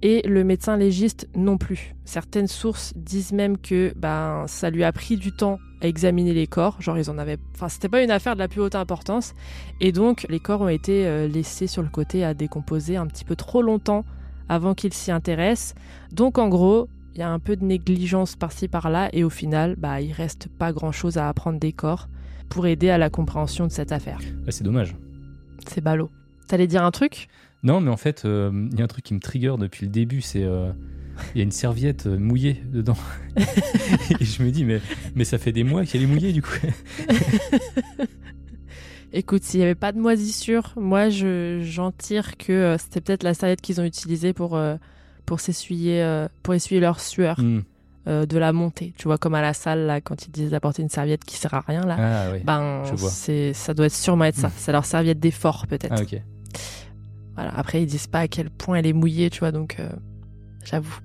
[0.00, 1.94] et le médecin légiste non plus.
[2.04, 6.46] Certaines sources disent même que ben ça lui a pris du temps à examiner les
[6.46, 9.34] corps, genre ils en avaient enfin c'était pas une affaire de la plus haute importance
[9.80, 13.24] et donc les corps ont été euh, laissés sur le côté à décomposer un petit
[13.24, 14.04] peu trop longtemps
[14.48, 15.74] avant qu'ils s'y intéressent.
[16.12, 19.76] Donc en gros, il y a un peu de négligence par-ci par-là et au final,
[19.76, 22.08] bah il reste pas grand-chose à apprendre des corps
[22.48, 24.18] pour aider à la compréhension de cette affaire.
[24.46, 24.94] Ah, c'est dommage.
[25.66, 26.10] C'est ballot.
[26.48, 27.28] T'allais dire un truc?
[27.62, 29.92] Non, mais en fait, euh, il y a un truc qui me trigger depuis le
[29.92, 30.70] début, c'est euh,
[31.34, 32.96] il y a une serviette euh, mouillée dedans.
[34.20, 34.80] Et je me dis, mais,
[35.14, 36.58] mais ça fait des mois qu'elle est mouillée du coup.
[39.16, 43.22] Écoute, s'il n'y avait pas de moisissure, moi je, j'en tire que euh, c'était peut-être
[43.22, 44.74] la serviette qu'ils ont utilisée pour, euh,
[45.26, 47.60] pour s'essuyer, euh, pour essuyer leur sueur Hmm.
[48.08, 48.92] euh, de la montée.
[48.98, 51.54] Tu vois, comme à la salle, là, quand ils disent d'apporter une serviette qui sert
[51.54, 51.96] à rien, là.
[51.98, 52.42] Ah ouais.
[52.44, 54.50] ben, c'est, ça doit sûrement être ça.
[54.56, 55.94] C'est leur serviette d'effort, peut-être.
[55.96, 56.16] Ah.
[57.34, 57.52] Voilà.
[57.56, 59.88] Après, ils disent pas à quel point elle est mouillée, tu vois, donc euh,
[60.64, 60.98] j'avoue.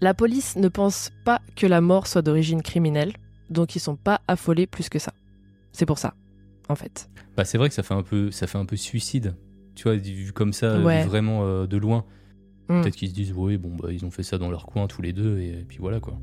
[0.00, 3.12] La police ne pense pas que la mort soit d'origine criminelle,
[3.50, 5.12] donc ils sont pas affolés plus que ça.
[5.72, 6.14] C'est pour ça,
[6.68, 7.08] en fait.
[7.36, 9.34] Bah, c'est vrai que ça fait un peu, ça fait un peu suicide.
[9.74, 12.04] Tu vois, vu comme ça, vu vraiment euh, de loin.
[12.68, 12.82] Hmm.
[12.82, 15.02] Peut-être qu'ils se disent, oui, bon, bah, ils ont fait ça dans leur coin tous
[15.02, 16.18] les deux, et, puis voilà quoi.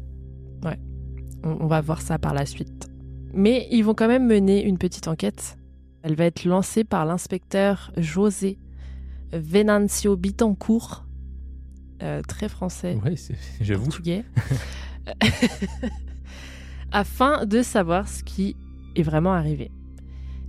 [1.43, 2.87] On, on va voir ça par la suite.
[3.33, 5.57] Mais ils vont quand même mener une petite enquête.
[6.01, 8.57] Elle va être lancée par l'inspecteur José
[9.33, 11.05] Venancio Bitancourt,
[12.01, 12.97] euh, très français.
[13.03, 13.15] Ouais,
[13.61, 13.85] j'avoue.
[13.85, 14.23] portugais,
[16.91, 18.55] afin de savoir ce qui
[18.95, 19.71] est vraiment arrivé.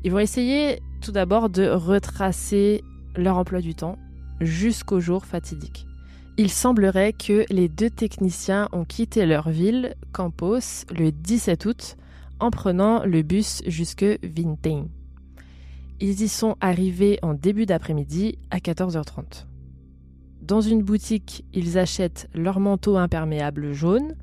[0.04, 2.82] Ils vont essayer tout d'abord de retracer
[3.16, 3.98] leur emploi du temps
[4.40, 5.86] jusqu'au jour fatidique.
[6.38, 11.96] Il semblerait que les deux techniciens ont quitté leur ville, Campos, le 17 août,
[12.40, 14.88] en prenant le bus jusque Vintém.
[15.98, 19.46] Ils y sont arrivés en début d'après-midi à 14h30.
[20.42, 24.14] Dans une boutique, ils achètent leur manteau imperméable jaune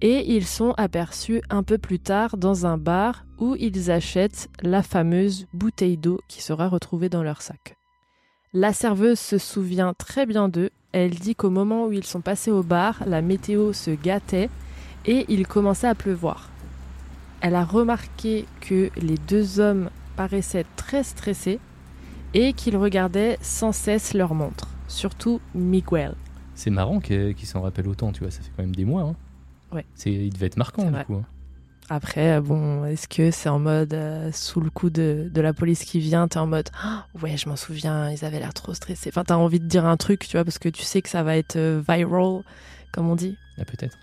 [0.00, 4.82] et ils sont aperçus un peu plus tard dans un bar où ils achètent la
[4.82, 7.75] fameuse bouteille d'eau qui sera retrouvée dans leur sac.
[8.54, 10.70] La serveuse se souvient très bien d'eux.
[10.92, 14.48] Elle dit qu'au moment où ils sont passés au bar, la météo se gâtait
[15.04, 16.50] et il commençait à pleuvoir.
[17.40, 21.60] Elle a remarqué que les deux hommes paraissaient très stressés
[22.32, 26.14] et qu'ils regardaient sans cesse leur montre, surtout Miguel.
[26.54, 29.02] C'est marrant qu'ils s'en rappellent autant, tu vois, ça fait quand même des mois.
[29.02, 29.16] Hein.
[29.72, 29.84] Ouais.
[29.94, 31.14] C'est, il devait être marquant du coup.
[31.16, 31.24] hein.
[31.88, 35.84] Après, bon, est-ce que c'est en mode euh, sous le coup de, de la police
[35.84, 39.10] qui vient, t'es en mode Ah, ouais, je m'en souviens, ils avaient l'air trop stressés.
[39.10, 41.22] Enfin, t'as envie de dire un truc, tu vois, parce que tu sais que ça
[41.22, 42.42] va être euh, viral,
[42.92, 43.36] comme on dit.
[43.58, 43.96] Ah, peut-être.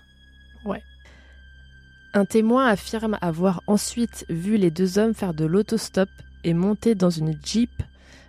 [2.16, 6.08] Un témoin affirme avoir ensuite vu les deux hommes faire de l'autostop
[6.44, 7.72] et monter dans une Jeep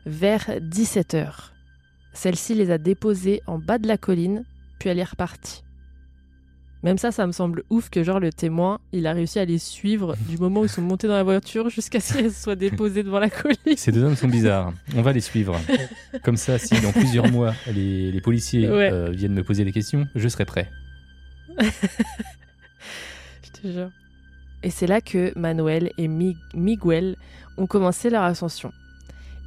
[0.08, 1.52] vers 17h.
[2.12, 4.44] Celle-ci les a déposés en bas de la colline,
[4.80, 5.65] puis elle est repartie.
[6.86, 9.58] Même ça, ça me semble ouf que genre le témoin, il a réussi à les
[9.58, 13.02] suivre du moment où ils sont montés dans la voiture jusqu'à ce qu'ils soient déposés
[13.04, 13.58] devant la colline.
[13.76, 14.72] Ces deux hommes sont bizarres.
[14.96, 15.60] On va les suivre.
[16.24, 18.90] Comme ça, si dans plusieurs mois, les, les policiers Ouais.
[18.94, 20.70] euh, viennent me poser des questions, je serai prêt.
[23.44, 23.90] Je te jure.
[24.64, 27.16] Et c'est là que Manuel et Mi- Miguel
[27.58, 28.72] ont commencé leur ascension.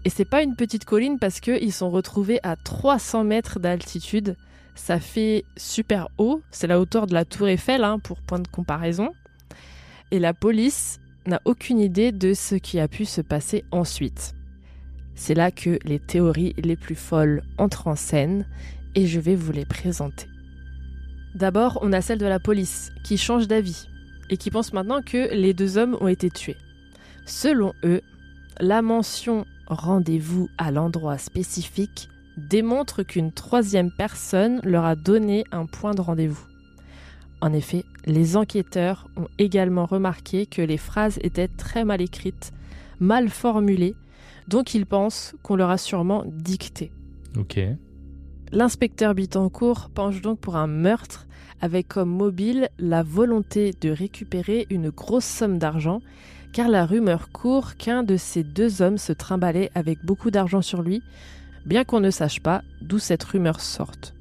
[0.05, 4.36] Et c'est pas une petite colline parce qu'ils sont retrouvés à 300 mètres d'altitude.
[4.79, 6.41] Ça fait super haut.
[6.51, 9.11] C'est la hauteur de la tour Eiffel, hein, pour point de comparaison.
[10.12, 14.35] Et la police n'a aucune idée de ce qui a pu se passer ensuite.
[15.14, 18.47] C'est là que les théories les plus folles entrent en scène
[18.95, 20.26] et je vais vous les présenter.
[21.35, 23.89] D'abord, on a celle de la police, qui change d'avis
[24.31, 26.57] et qui pense maintenant que les deux hommes ont été tués.
[27.26, 28.01] Selon eux,
[28.61, 32.09] la mention rendez-vous à l'endroit spécifique
[32.39, 36.47] démontre qu'une troisième personne leur a donné un point de rendez-vous.
[37.41, 42.53] En effet, les enquêteurs ont également remarqué que les phrases étaient très mal écrites,
[43.01, 43.95] mal formulées,
[44.49, 46.91] Donc ils pensent qu'on leur a sûrement dicté.
[47.36, 47.61] Ok.
[48.51, 51.26] L'inspecteur Bittencourt penche donc pour un meurtre
[51.61, 56.01] avec comme mobile la volonté de récupérer une grosse somme d'argent,
[56.53, 60.80] car la rumeur court qu'un de ces deux hommes se trimballait avec beaucoup d'argent sur
[60.80, 61.03] lui,
[61.69, 64.14] bien qu'on ne sache pas d'où cette rumeur sorte.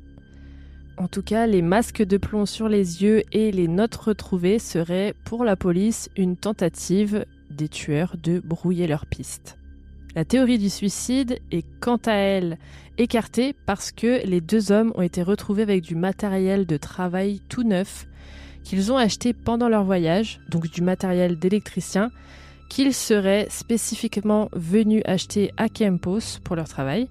[0.97, 5.13] En tout cas, les masques de plomb sur les yeux et les notes retrouvées seraient
[5.25, 9.57] pour la police une tentative des tueurs de brouiller leur piste.
[10.15, 12.57] La théorie du suicide est quant à elle
[12.97, 17.63] écartée parce que les deux hommes ont été retrouvés avec du matériel de travail tout
[17.63, 18.07] neuf
[18.63, 22.09] qu'ils ont acheté pendant leur voyage, donc du matériel d'électricien
[22.69, 27.07] qu'ils seraient spécifiquement venus acheter à Campos pour leur travail.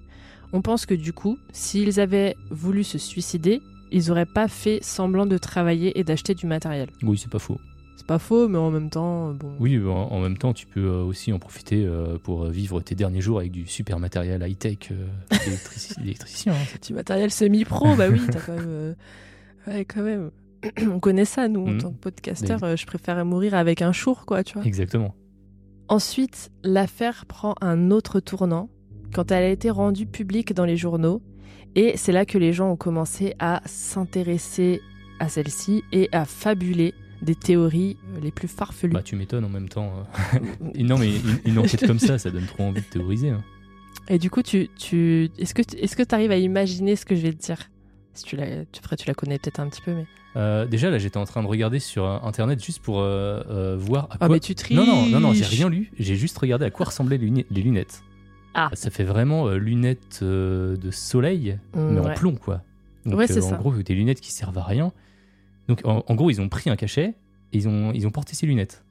[0.53, 5.25] On pense que du coup, s'ils avaient voulu se suicider, ils n'auraient pas fait semblant
[5.25, 6.89] de travailler et d'acheter du matériel.
[7.03, 7.57] Oui, c'est pas faux.
[7.95, 9.55] C'est pas faux, mais en même temps, bon.
[9.59, 13.21] Oui, en, même temps, tu peux euh, aussi en profiter euh, pour vivre tes derniers
[13.21, 15.07] jours avec du super matériel high-tech euh,
[15.45, 16.53] d'électrici- d'électricien.
[16.53, 16.77] hein.
[16.85, 18.65] Du matériel semi-pro, bah oui, t'as quand même.
[18.67, 18.93] euh,
[19.67, 20.31] Ouais, quand même.
[20.91, 21.81] On connaît ça, nous, en Mhm.
[21.81, 22.63] tant que podcasteur.
[22.63, 24.65] euh, Je préférais mourir avec un chour, quoi, tu vois.
[24.65, 25.13] Exactement.
[25.89, 28.69] Ensuite, l'affaire prend un autre tournant
[29.13, 31.21] quand elle a été rendue publique dans les journaux.
[31.75, 34.81] Et c'est là que les gens ont commencé à s'intéresser
[35.19, 38.93] à celle-ci et à fabuler des théories euh, les plus farfelues.
[38.93, 39.91] Bah, tu m'étonnes en même temps.
[40.75, 43.29] Et non, mais une, une enquête comme ça, ça donne trop envie de théoriser.
[43.29, 43.43] hein.
[44.09, 45.29] Et du coup, tu, tu...
[45.37, 47.57] est-ce que tu est-ce que arrives à imaginer ce que je vais te dire?
[48.13, 50.05] Si tu la, tu, après, tu la connais peut-être un petit peu, mais.
[50.35, 53.75] Euh, déjà, là, j'étais en train de regarder sur euh, internet juste pour euh, euh,
[53.79, 54.29] voir à Ah, quoi.
[54.29, 55.91] mais tu triches non, non, non, non, j'ai rien lu.
[55.97, 58.03] J'ai juste regardé à quoi ressemblaient les lunettes.
[58.59, 58.69] Ah.
[58.73, 62.13] Ça fait vraiment euh, lunettes euh, de soleil, Mm, mais en ouais.
[62.15, 62.61] plomb, quoi.
[63.05, 64.91] Donc, Ouais, c'est euh, en gros, des lunettes qui servent à rien.
[65.69, 67.13] Donc, en, en gros, ils ont pris un cachet
[67.53, 68.83] et ils ont, ils ont porté ces lunettes.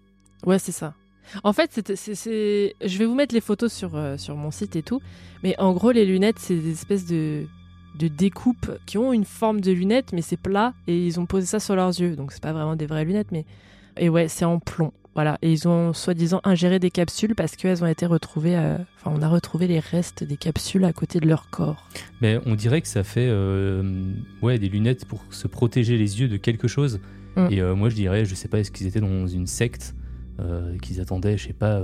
[0.46, 0.94] Ouais, c'est ça.
[1.42, 4.50] En fait, c'est, c'est, c'est- je vais vous mettre les photos sur, euh, sur mon
[4.52, 5.02] site et tout.
[5.42, 7.46] Mais en gros, les lunettes, c'est des espèces de,
[7.98, 10.72] de découpes qui ont une forme de lunettes, mais c'est plat.
[10.86, 12.14] Et ils ont posé ça sur leurs yeux.
[12.14, 13.44] Donc, c'est pas vraiment des vraies lunettes, mais.
[13.98, 14.92] Et ouais, c'est en plomb.
[15.16, 15.38] Voilà.
[15.42, 18.56] Et ils ont soi-disant ingéré des capsules parce qu'elles ont été retrouvées.
[18.56, 21.88] euh, Enfin, on a retrouvé les restes des capsules à côté de leur corps.
[22.20, 24.12] Mais on dirait que ça fait euh,
[24.42, 27.00] ouais, des lunettes pour se protéger les yeux de quelque chose.
[27.36, 27.48] Mm.
[27.50, 29.94] Et euh, moi, je dirais, je sais pas, est-ce qu'ils étaient dans une secte
[30.38, 31.82] euh, qu'ils attendaient, je sais pas,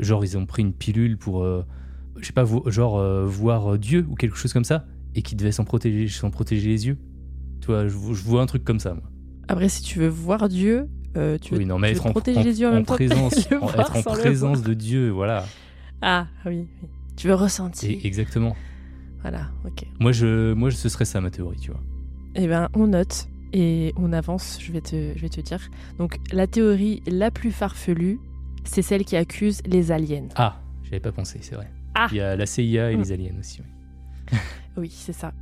[0.00, 4.14] genre ils ont pris une pilule pour, je sais pas, vo- genre voir Dieu ou
[4.14, 6.98] quelque chose comme ça, et qui devaient s'en protéger, s'en protéger les yeux.
[7.60, 9.02] Tu vois, je, je vois un truc comme ça, moi.
[9.48, 12.10] Après, si tu veux voir Dieu, euh, tu veux, oui, non, mais tu être en,
[12.12, 14.74] protéger en- les yeux en en même temps que présence, en- être en présence de
[14.74, 15.44] Dieu, voilà.
[16.02, 16.88] Ah, oui, oui.
[17.16, 17.90] Tu veux ressentir.
[17.90, 18.54] Et, exactement.
[19.22, 19.84] Voilà, ok.
[19.98, 21.80] Moi, je, moi, ce serait ça ma théorie, tu vois.
[22.34, 25.60] Eh ben, on note et on avance, je vais te, je vais te dire.
[25.98, 28.18] Donc, la théorie la plus farfelue,
[28.64, 30.28] c'est celle qui accuse les aliens.
[30.36, 31.70] Ah, j'avais pas pensé, c'est vrai.
[31.94, 32.08] Ah.
[32.10, 33.62] Il y a la CIA et les aliens aussi.
[33.62, 34.38] oui.
[34.76, 35.32] Oui, c'est ça.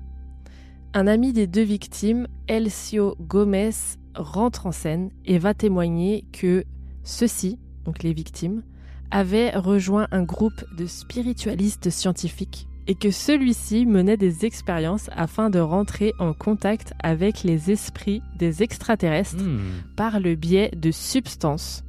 [0.92, 3.70] Un ami des deux victimes, Elcio Gomez,
[4.14, 6.64] rentre en scène et va témoigner que
[7.02, 8.62] ceux-ci, donc les victimes,
[9.10, 15.58] avaient rejoint un groupe de spiritualistes scientifiques et que celui-ci menait des expériences afin de
[15.58, 19.58] rentrer en contact avec les esprits des extraterrestres Hmm.
[19.96, 21.82] par le biais de substances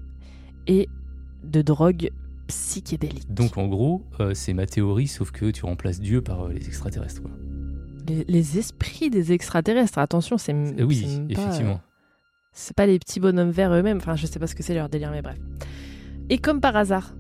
[0.68, 0.88] et
[1.44, 2.12] de drogues
[2.48, 3.34] psychédéliques.
[3.34, 6.68] Donc en gros, euh, c'est ma théorie, sauf que tu remplaces Dieu par euh, les
[6.68, 7.22] extraterrestres.
[7.24, 7.32] quoi.
[8.08, 10.54] les, les esprits des extraterrestres, attention, c'est
[10.84, 11.02] Oui,
[11.34, 11.74] pas, effectivement.
[11.74, 11.95] euh,
[12.58, 13.98] C'est pas les petits bonhommes verts eux-mêmes.
[13.98, 15.38] Enfin, je sais pas ce que c'est leur délire, mais bref.
[16.30, 17.14] Et comme par hasard,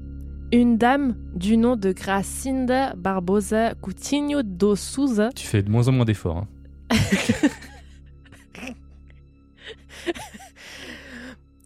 [0.53, 5.91] une dame du nom de Gracinda Barbosa Coutinho do Souza Tu fais de moins en
[5.91, 6.37] moins d'efforts.
[6.37, 6.47] hein.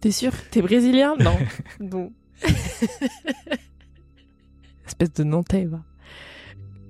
[0.00, 0.32] T'es sûr?
[0.50, 1.14] T'es brésilien?
[1.18, 1.36] Non.
[1.80, 2.12] Bon.
[4.86, 5.82] Espèce de Nantais, va.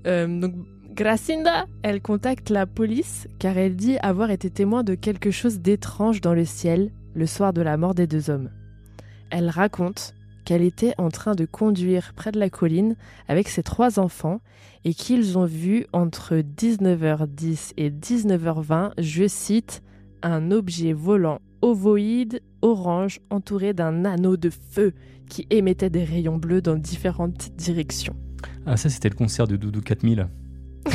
[0.07, 0.55] Euh, donc,
[1.01, 6.21] Gracinda, elle contacte la police car elle dit avoir été témoin de quelque chose d'étrange
[6.21, 8.51] dans le ciel le soir de la mort des deux hommes.
[9.31, 12.97] Elle raconte qu'elle était en train de conduire près de la colline
[13.29, 14.43] avec ses trois enfants
[14.85, 19.83] et qu'ils ont vu entre 19h10 et 19h20, je cite,
[20.23, 24.93] un objet volant ovoïde orange entouré d'un anneau de feu
[25.31, 28.17] qui émettait des rayons bleus dans différentes directions.
[28.67, 30.29] Ah, ça, c'était le concert de Doudou 4000.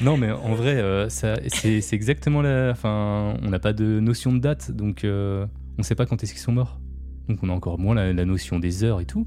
[0.00, 2.70] non, mais en vrai, euh, ça- c'est c'est exactement la.
[2.72, 5.46] Enfin, on n'a pas de notion de date, donc euh,
[5.78, 6.80] on sait pas quand est-ce qu'ils sont morts.
[7.28, 9.26] Donc on a encore moins la, la notion des heures et tout.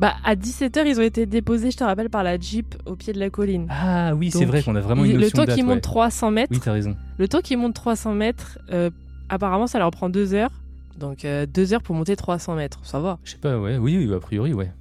[0.00, 3.12] Bah, à 17h, ils ont été déposés, je te rappelle, par la Jeep au pied
[3.12, 3.68] de la colline.
[3.70, 5.56] Ah oui, c'est vrai qu'on a vraiment une le notion temps de date.
[5.56, 5.74] qu'ils ouais.
[5.74, 6.96] montent 300 mètres, Oui, t'as raison.
[7.16, 8.90] le temps qu'ils montent 300 mètres, euh,
[9.28, 10.50] apparemment, ça leur prend deux heures.
[10.98, 13.18] Donc euh, deux heures pour monter 300 mètres, ça va.
[13.22, 14.72] Je sais pas, ouais, oui, oui, a priori, ouais.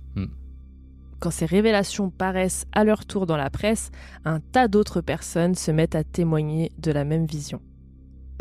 [1.23, 3.91] Quand ces révélations paraissent à leur tour dans la presse,
[4.25, 7.61] un tas d'autres personnes se mettent à témoigner de la même vision.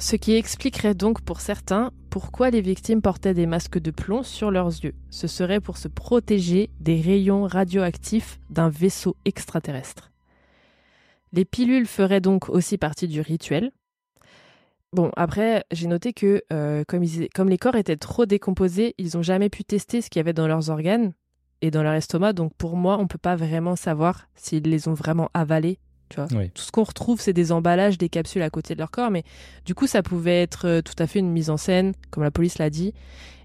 [0.00, 4.50] Ce qui expliquerait donc pour certains pourquoi les victimes portaient des masques de plomb sur
[4.50, 4.96] leurs yeux.
[5.10, 10.10] Ce serait pour se protéger des rayons radioactifs d'un vaisseau extraterrestre.
[11.32, 13.70] Les pilules feraient donc aussi partie du rituel.
[14.92, 19.22] Bon, après, j'ai noté que euh, comme, comme les corps étaient trop décomposés, ils n'ont
[19.22, 21.12] jamais pu tester ce qu'il y avait dans leurs organes
[21.62, 22.34] et dans leur estomac.
[22.34, 25.78] Donc pour moi, on peut pas vraiment savoir s'ils les ont vraiment avalés.
[26.10, 26.26] Tu vois.
[26.26, 29.10] Tout ce qu'on retrouve, c'est des emballages, des capsules à côté de leur corps.
[29.10, 29.24] Mais
[29.64, 32.30] du coup, ça pouvait être euh, tout à fait une mise en scène, comme la
[32.30, 32.92] police l'a dit.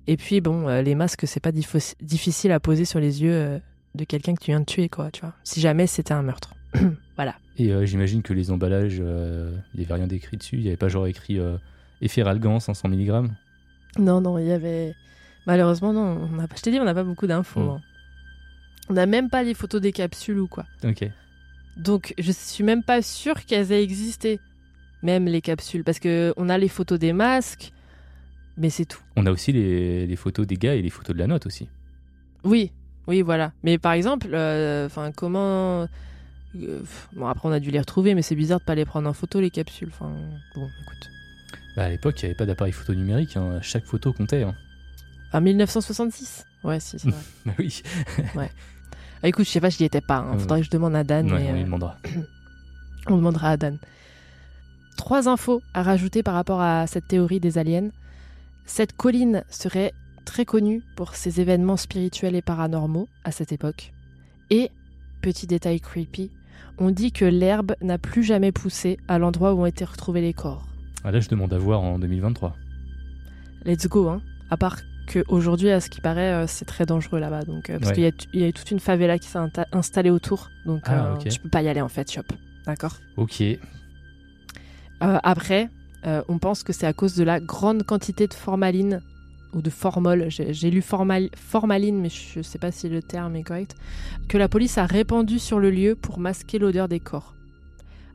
[0.07, 3.32] Et puis, bon, euh, les masques, c'est pas diffi- difficile à poser sur les yeux
[3.32, 3.59] euh,
[3.95, 5.11] de quelqu'un que tu viens de tuer, quoi.
[5.11, 5.34] Tu vois.
[5.45, 6.55] Si jamais c'était un meurtre.
[7.15, 7.36] voilà.
[7.57, 10.57] Et euh, j'imagine que les emballages, il n'y avait rien d'écrit dessus.
[10.57, 11.57] Il n'y avait pas genre écrit euh,
[12.01, 13.30] Efferalgan 500 mg.
[13.97, 14.93] Non, non, il y avait.
[15.45, 16.30] Malheureusement, non.
[16.34, 16.47] On a...
[16.53, 17.61] Je t'ai dit, on n'a pas beaucoup d'infos.
[17.61, 17.70] Mm.
[17.70, 17.82] hein.
[18.89, 20.65] On n'a même pas les photos des capsules ou quoi.
[20.83, 21.05] Ok.
[21.77, 24.39] Donc, je suis même pas sûre qu'elles aient existé.
[25.03, 25.83] Même les capsules.
[25.83, 27.71] Parce que on a les photos des masques,
[28.57, 29.01] mais c'est tout.
[29.15, 31.69] On a aussi les, les photos des gars et les photos de la note aussi.
[32.43, 32.71] Oui,
[33.07, 33.51] oui, voilà.
[33.63, 35.88] Mais par exemple, euh, enfin, comment.
[36.55, 36.79] euh,
[37.13, 39.13] Bon, après, on a dû les retrouver, mais c'est bizarre de pas les prendre en
[39.13, 39.89] photo, les capsules.
[39.91, 40.11] Enfin,
[40.55, 41.09] bon, écoute.
[41.75, 43.38] Bah, à l'époque, il n'y avait pas d'appareil photo numérique.
[43.38, 43.59] hein.
[43.61, 44.41] Chaque photo comptait.
[44.43, 44.55] hein.
[45.33, 47.19] En 1966 Ouais, si, c'est vrai.
[47.45, 47.83] Bah oui.
[49.24, 50.18] Ah, écoute, je sais pas, je n'y étais pas.
[50.18, 50.34] hein.
[50.34, 50.39] Ouais.
[50.39, 51.32] Faudrait que je demande à Dan.
[51.32, 51.97] Ouais, mais, on lui euh, demandera.
[53.09, 53.78] On demandera à Dan.
[54.97, 57.89] Trois infos à rajouter par rapport à cette théorie des aliens.
[58.65, 59.93] Cette colline serait
[60.26, 63.93] très connue pour ses événements spirituels et paranormaux à cette époque.
[64.49, 64.72] Et,
[65.22, 66.32] petit détail creepy,
[66.80, 70.34] on dit que l'herbe n'a plus jamais poussé à l'endroit où ont été retrouvés les
[70.34, 70.68] corps.
[71.05, 72.55] Ah, là, je demande à voir en 2023.
[73.65, 74.22] Let's go, hein.
[74.49, 74.78] À part
[75.11, 77.43] qu'aujourd'hui, à ce qui paraît, euh, c'est très dangereux là-bas.
[77.43, 77.95] Donc, euh, parce Ouais.
[77.95, 79.39] qu'il y a, il y a toute une favela qui s'est
[79.71, 80.49] installée autour.
[80.65, 81.27] Donc, Ah, euh, ok.
[81.29, 82.23] tu peux pas y aller en fait, shop.
[82.65, 82.97] D'accord?
[83.15, 83.41] Ok.
[84.99, 85.69] Après,
[86.29, 89.01] on pense que c'est à cause de la grande quantité de formaline
[89.53, 93.43] ou de formol, j'ai lu formal- formaline, mais je sais pas si le terme est
[93.43, 93.75] correct,
[94.27, 97.33] que la police a répandu sur le lieu pour masquer l'odeur des corps.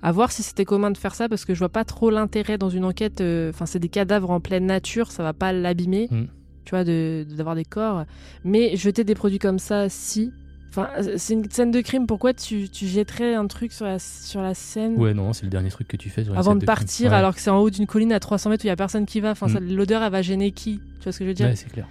[0.03, 2.59] À voir si c'était commun de faire ça, parce que je vois pas trop l'intérêt
[2.59, 3.21] dans une enquête.
[3.21, 6.25] euh, Enfin, c'est des cadavres en pleine nature, ça va pas l'abîmer, Mm.
[6.65, 8.05] Tu vois, de- d'avoir des corps.
[8.45, 10.33] Mais jeter des produits comme ça, si.
[10.71, 10.89] Enfin,
[11.19, 12.07] c'est une scène de crime.
[12.07, 15.51] Pourquoi tu, tu jetterais un truc sur la, sur la scène Ouais, non, c'est le
[15.51, 16.75] dernier truc que tu fais sur une avant scène de crime.
[16.77, 17.17] partir Ouais.
[17.17, 19.05] alors que c'est en haut d'une colline à 300 mètres où il y a personne
[19.05, 19.33] qui va.
[19.33, 19.75] Enfin, Mm.
[19.75, 20.81] l'odeur, elle va gêner qui?
[20.99, 21.47] Tu vois ce que je veux dire?
[21.49, 21.87] Ouais, c'est clair.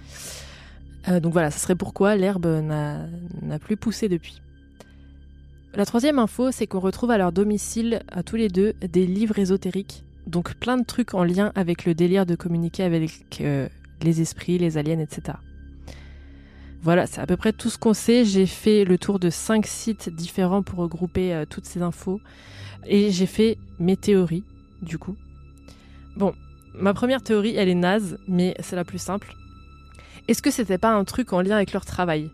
[1.08, 3.06] Euh, Donc voilà, ça serait pourquoi l'herbe n'a
[3.40, 4.40] n'a plus poussé depuis.
[5.74, 9.38] La troisième info, c'est qu'on retrouve à leur domicile, à tous les deux, des livres
[9.38, 10.02] ésotériques.
[10.26, 13.10] Donc plein de trucs en lien avec le délire de communiquer avec
[13.40, 13.68] euh,
[14.02, 15.38] les esprits, les aliens, etc.
[16.82, 18.24] Voilà, c'est à peu près tout ce qu'on sait.
[18.24, 22.20] J'ai fait le tour de cinq sites différents pour regrouper euh, toutes ces infos.
[22.86, 24.44] Et j'ai fait mes théories,
[24.82, 25.16] du coup.
[26.16, 26.34] Bon,
[26.74, 29.34] ma première théorie, elle est naze, mais c'est la plus simple.
[30.26, 32.30] Est-ce que c'était pas un truc en lien avec leur travail?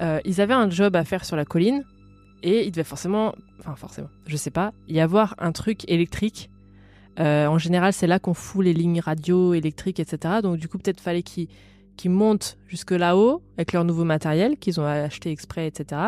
[0.00, 1.84] Euh, Ils avaient un job à faire sur la colline,
[2.42, 6.50] et il devait forcément, enfin forcément, je sais pas, y avoir un truc électrique.
[7.18, 10.36] Euh, en général, c'est là qu'on fout les lignes radio, électriques, etc.
[10.42, 11.48] Donc du coup, peut-être fallait qu'ils
[12.10, 16.00] montent jusque là-haut avec leur nouveau matériel qu'ils ont acheté exprès, etc.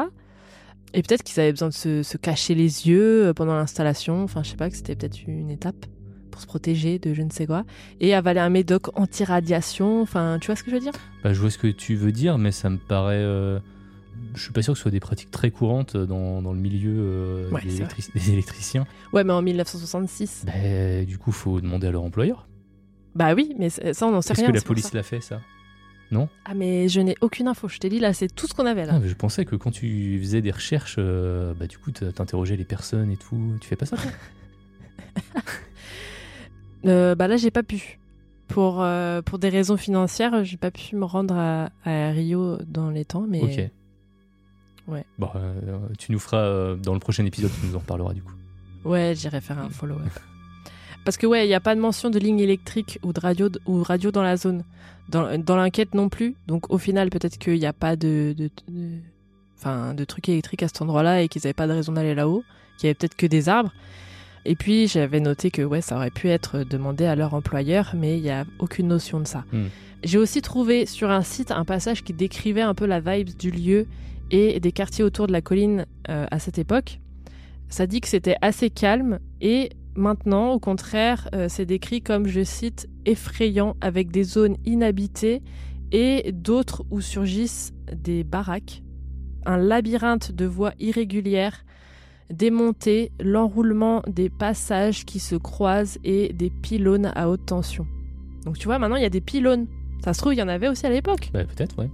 [0.94, 4.22] Et peut-être qu'ils avaient besoin de se, se cacher les yeux euh, pendant l'installation.
[4.24, 5.86] Enfin, je sais pas, que c'était peut-être une étape
[6.30, 7.64] pour se protéger de je ne sais quoi.
[8.00, 10.02] Et avaler un médoc anti-radiation.
[10.02, 10.92] Enfin, tu vois ce que je veux dire?
[11.22, 13.14] Bah, je vois ce que tu veux dire, mais ça me paraît.
[13.16, 13.58] euh,
[14.34, 16.94] Je suis pas sûr que ce soit des pratiques très courantes dans, dans le milieu
[16.96, 18.86] euh, Ouais, des, électriciens.
[19.12, 20.44] Ouais, mais en 1966.
[20.46, 22.48] Bah, du coup, faut demander à leur employeur.
[23.14, 24.50] Bah oui, mais ça, on n'en sait Est-ce rien.
[24.50, 25.40] que la police l'a fait, ça?
[26.44, 27.68] Ah, mais je n'ai aucune info.
[27.68, 28.94] Je t'ai dit, là, c'est tout ce qu'on avait là.
[28.96, 32.56] Ah, mais Je pensais que quand tu faisais des recherches, euh, bah, du coup, t'interrogeais
[32.56, 33.56] les personnes et tout.
[33.60, 34.10] Tu fais pas ça toi?
[36.86, 37.98] Euh, bah là, j'ai pas pu.
[38.48, 42.88] Pour, euh, pour des raisons financières, j'ai pas pu me rendre à, à Rio dans
[42.88, 43.70] les temps, mais Ok.
[44.90, 45.04] Ouais.
[45.18, 48.22] Bon, euh, tu nous feras euh, dans le prochain épisode, tu nous en reparleras du
[48.22, 48.32] coup.
[48.84, 50.02] ouais, j'irai faire un follow-up.
[51.04, 53.48] Parce que ouais, il n'y a pas de mention de ligne électrique ou de radio,
[53.66, 54.64] ou radio dans la zone.
[55.08, 56.36] Dans, dans l'enquête non plus.
[56.46, 58.98] Donc au final, peut-être qu'il n'y a pas de, de, de-
[59.58, 62.44] enfin, de trucs électriques à cet endroit-là et qu'ils n'avaient pas de raison d'aller là-haut.
[62.78, 63.72] Qu'il y avait peut-être que des arbres.
[64.44, 68.16] Et puis j'avais noté que ouais, ça aurait pu être demandé à leur employeur, mais
[68.18, 69.44] il n'y a aucune notion de ça.
[69.52, 69.66] Hmm.
[70.04, 73.50] J'ai aussi trouvé sur un site un passage qui décrivait un peu la vibe du
[73.50, 73.86] lieu
[74.30, 77.00] et des quartiers autour de la colline euh, à cette époque.
[77.68, 82.42] Ça dit que c'était assez calme et maintenant, au contraire, euh, c'est décrit comme, je
[82.42, 85.42] cite, effrayant avec des zones inhabitées
[85.92, 88.82] et d'autres où surgissent des baraques,
[89.46, 91.64] un labyrinthe de voies irrégulières,
[92.30, 97.86] des montées, l'enroulement des passages qui se croisent et des pylônes à haute tension.
[98.44, 99.66] Donc tu vois, maintenant il y a des pylônes.
[100.04, 101.30] Ça se trouve, il y en avait aussi à l'époque.
[101.32, 101.90] Bah, peut-être, ouais.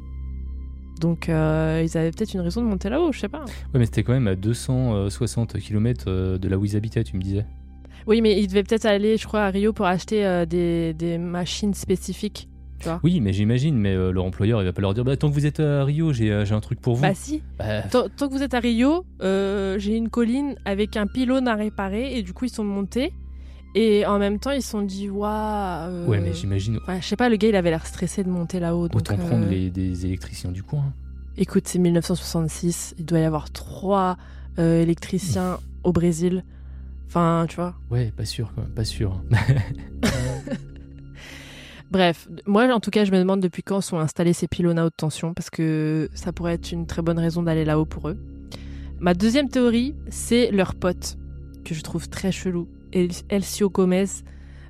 [1.00, 3.44] Donc euh, ils avaient peut-être une raison de monter là-haut, je sais pas.
[3.44, 7.16] Ouais, mais c'était quand même à 260 km euh, de là où ils habitaient, tu
[7.16, 7.44] me disais.
[8.06, 11.18] Oui, mais ils devaient peut-être aller, je crois, à Rio pour acheter euh, des, des
[11.18, 12.48] machines spécifiques.
[12.78, 15.16] Tu vois Oui, mais j'imagine, mais euh, leur employeur, il va pas leur dire bah,
[15.16, 17.02] tant que vous êtes à Rio, j'ai j'ai un truc pour vous.
[17.02, 17.42] Bah si.
[17.58, 21.54] Bah, Tant, tant que vous êtes à Rio, j'ai une colline avec un pylône à
[21.56, 23.12] réparer et du coup ils sont montés.
[23.78, 25.30] Et en même temps ils se sont dit waouh.
[25.30, 26.78] euh, ouais, mais j'imagine.
[26.78, 28.84] enfin, je sais pas, le gars il avait l'air stressé de monter là-haut.
[28.84, 30.94] Autant euh, prendre les, des électriciens du coin.
[31.36, 34.16] Écoute, c'est 1966, il doit y avoir trois
[34.58, 36.42] euh, électriciens au Brésil.
[37.06, 37.74] Enfin, tu vois.
[37.90, 39.20] Ouais, pas sûr, quand même, pas sûr.
[41.90, 44.86] Bref, moi en tout cas, je me demande depuis quand sont installés ces pylônes à
[44.86, 48.16] haute tension parce que ça pourrait être une très bonne raison d'aller là-haut pour eux.
[48.98, 51.16] Ma deuxième théorie, c'est leur pote
[51.64, 54.06] que je trouve très chelou, El- Elcio Gomez.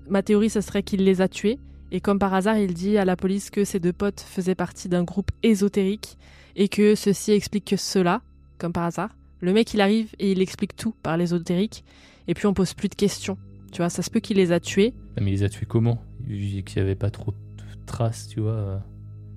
[0.09, 1.59] Ma théorie, ce serait qu'il les a tués
[1.93, 4.89] et comme par hasard, il dit à la police que ces deux potes faisaient partie
[4.89, 6.17] d'un groupe ésotérique
[6.57, 8.23] et que ceci explique que cela,
[8.59, 9.11] comme par hasard.
[9.41, 11.85] Le mec, il arrive et il explique tout par l'ésotérique
[12.29, 13.39] et puis on pose plus de questions.
[13.73, 14.95] Tu vois, ça se peut qu'il les a tués.
[15.17, 16.01] Ah, mais il les a tués comment?
[16.25, 18.83] Vu qu'il y avait pas trop de traces, tu vois.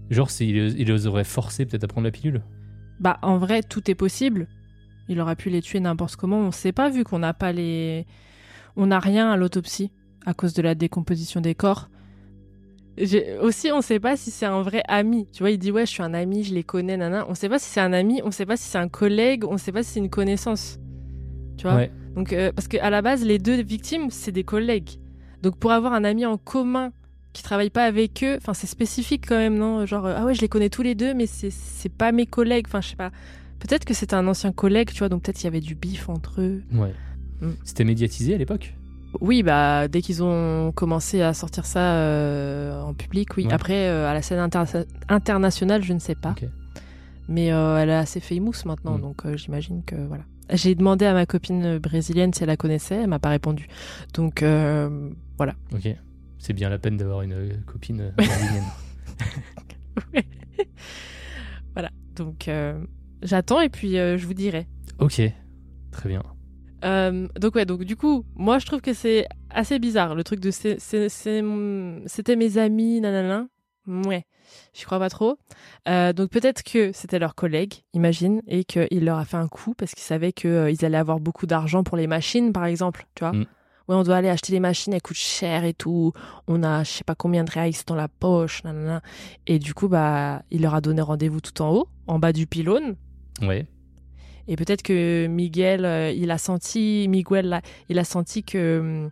[0.09, 2.41] Genre, il, il les aurait forcés peut-être à prendre la pilule
[2.99, 4.47] Bah, en vrai, tout est possible.
[5.07, 6.39] Il aurait pu les tuer n'importe comment.
[6.39, 8.05] On sait pas, vu qu'on n'a pas les.
[8.79, 9.91] On n'a rien à l'autopsie
[10.25, 11.89] à cause de la décomposition des corps.
[13.41, 15.27] Aussi, on sait pas si c'est un vrai ami.
[15.33, 17.25] Tu vois, il dit ouais, je suis un ami, je les connais, nana.
[17.27, 19.57] On sait pas si c'est un ami, on sait pas si c'est un collègue, on
[19.57, 20.79] sait pas si c'est une connaissance.
[21.57, 21.91] Tu vois Ouais.
[22.15, 24.91] Donc, euh, parce qu'à la base, les deux victimes, c'est des collègues.
[25.43, 26.93] Donc, pour avoir un ami en commun
[27.33, 29.85] qui travaille pas avec eux, enfin, c'est spécifique quand même, non?
[29.85, 32.25] Genre, euh, ah ouais, je les connais tous les deux, mais c'est c'est pas mes
[32.25, 32.65] collègues.
[32.67, 33.11] Enfin, je sais pas.
[33.59, 36.07] Peut-être que c'était un ancien collègue, tu vois, donc peut-être il y avait du bif
[36.07, 36.63] entre eux.
[36.73, 36.93] Ouais.
[37.41, 37.49] Mm.
[37.63, 38.75] C'était médiatisé à l'époque
[39.21, 43.45] Oui, bah, dès qu'ils ont commencé à sortir ça euh, en public, oui.
[43.45, 43.53] Ouais.
[43.53, 46.35] Après, euh, à la scène inter- internationale, je ne sais pas.
[47.27, 49.01] Mais euh, elle est assez famous maintenant, Mm.
[49.01, 50.23] donc j'imagine que voilà.
[50.51, 53.67] J'ai demandé à ma copine brésilienne si elle la connaissait, elle m'a pas répondu.
[54.15, 55.53] Donc voilà.
[55.73, 55.87] Ok.
[56.39, 58.63] C'est bien la peine d'avoir une copine brésilienne.
[61.73, 61.89] voilà.
[62.15, 62.49] Donc
[63.21, 64.67] j'attends et puis je vous dirai.
[64.99, 65.21] ok.
[65.91, 66.23] Très bien.
[66.85, 70.39] Euh, donc ouais, donc du coup, moi je trouve que c'est assez bizarre le truc
[70.39, 73.47] de c'était mes amis, nanana.
[73.87, 74.25] Ouais,
[74.73, 75.37] j'y crois pas trop.
[75.87, 79.73] Euh, donc peut-être que c'était leur collègue, imagine, et qu'il leur a fait un coup
[79.73, 83.33] parce qu'ils savaient qu'ils allaient avoir beaucoup d'argent pour les machines, par exemple, tu vois.
[83.33, 83.45] Mm.
[83.87, 86.13] Ouais, on doit aller acheter les machines, elles coûtent cher et tout.
[86.47, 89.01] On a je sais pas combien de reais dans la poche, nanana.
[89.47, 92.45] Et du coup, bah, il leur a donné rendez-vous tout en haut, en bas du
[92.45, 92.95] pylône.
[93.41, 93.65] Ouais.
[94.49, 99.07] Et peut-être que Miguel, euh, il a senti, Miguel, il a senti que,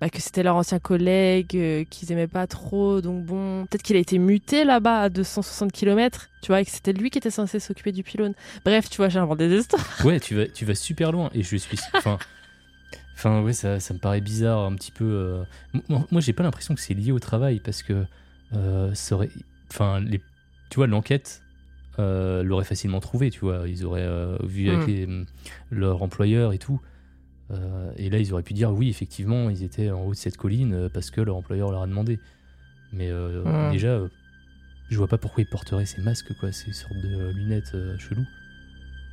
[0.00, 3.00] bah, que c'était leur ancien collègue, euh, qu'ils aimaient pas trop.
[3.00, 6.72] Donc bon, peut-être qu'il a été muté là-bas à 260 km, tu vois, et que
[6.72, 8.34] c'était lui qui était censé s'occuper du pylône.
[8.64, 9.86] Bref, tu vois, j'ai inventé des histoires.
[10.04, 11.30] Ouais, tu vas, super loin.
[11.34, 11.78] Et je suis.
[11.94, 12.18] Enfin.
[13.14, 15.04] Enfin, ouais, ça, ça me paraît bizarre un petit peu.
[15.04, 15.44] euh.
[15.88, 18.04] Moi, j'ai pas l'impression que c'est lié au travail parce que
[18.94, 19.30] ça aurait.
[19.70, 20.18] Enfin, les...
[20.70, 21.42] tu vois, l'enquête
[21.98, 23.68] euh, l'aurait facilement trouvé, tu vois.
[23.68, 24.90] Ils auraient euh, vu avec Mm.
[24.90, 25.24] les-
[25.70, 26.80] leur employeur et tout.
[27.50, 30.36] Euh, et là, ils auraient pu dire oui, effectivement, ils étaient en haut de cette
[30.36, 32.18] colline parce que leur employeur leur a demandé.
[32.92, 33.70] Mais euh, Mm.
[33.70, 34.00] déjà,
[34.90, 38.26] je vois pas pourquoi ils porteraient ces masques, quoi, ces sortes de lunettes cheloues.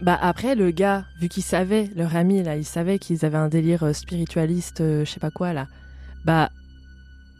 [0.01, 3.47] Bah après, le gars, vu qu'il savait, leur ami, là, il savait qu'ils avaient un
[3.47, 5.67] délire spiritualiste, euh, je sais pas quoi, là.
[6.25, 6.49] Bah,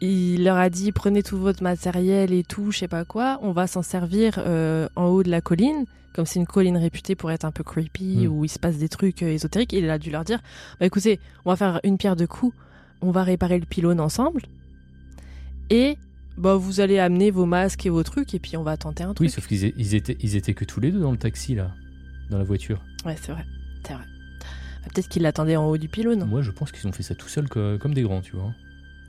[0.00, 3.52] il leur a dit, prenez tout votre matériel et tout, je sais pas quoi, on
[3.52, 5.84] va s'en servir euh, en haut de la colline,
[6.14, 8.30] comme c'est une colline réputée pour être un peu creepy, Mm.
[8.30, 9.72] où il se passe des trucs euh, ésotériques.
[9.72, 10.40] Il a dû leur dire,
[10.80, 12.54] bah écoutez, on va faire une pierre de coups,
[13.00, 14.42] on va réparer le pylône ensemble,
[15.70, 15.96] et
[16.36, 19.14] bah vous allez amener vos masques et vos trucs, et puis on va tenter un
[19.14, 19.20] truc.
[19.26, 21.72] Oui, sauf qu'ils ils étaient, ils étaient que tous les deux dans le taxi, là,
[22.30, 22.82] dans la voiture.
[23.04, 23.44] Ouais, c'est vrai,
[23.86, 24.04] c'est vrai.
[24.82, 26.24] Bah, Peut-être qu'il l'attendait en haut du pylône.
[26.24, 28.52] Moi, je pense qu'ils ont fait ça tout seuls co- comme des grands, tu vois.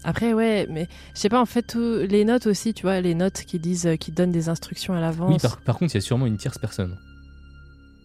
[0.04, 3.16] Après, ouais, mais je sais pas, en fait, tout- les notes aussi, tu vois, les
[3.16, 5.32] notes qui disent, qui donnent des instructions à l'avance.
[5.34, 6.98] Oui, par, par contre, il y a sûrement une tierce personne.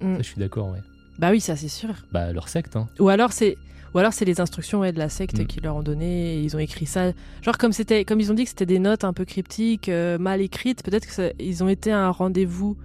[0.00, 0.16] Mm.
[0.16, 0.80] Ça, je suis d'accord, ouais.
[1.18, 1.90] Bah oui, ça c'est sûr.
[2.10, 2.88] Bah, leur secte, hein.
[2.98, 3.56] Ou alors c'est,
[3.94, 5.46] ou alors c'est les instructions ouais, de la secte Mm.
[5.46, 7.12] qui leur ont donné, et ils ont écrit ça.
[7.42, 10.18] Genre comme c'était, comme ils ont dit que c'était des notes un peu cryptiques, euh,
[10.18, 10.82] mal écrites.
[10.82, 12.76] Peut-être que ça- ils ont été à un rendez-vous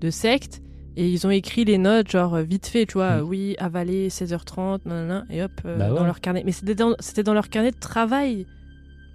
[0.00, 0.60] de secte
[0.98, 3.28] Et ils ont écrit les notes, genre euh, vite fait, tu vois, Mm.
[3.28, 5.98] oui, avaler 16h30, nanana, et hop, euh, Bah ouais.
[5.98, 6.42] dans leur carnet.
[6.46, 8.46] Mais c'était dans, c'était dans leur carnet de travail.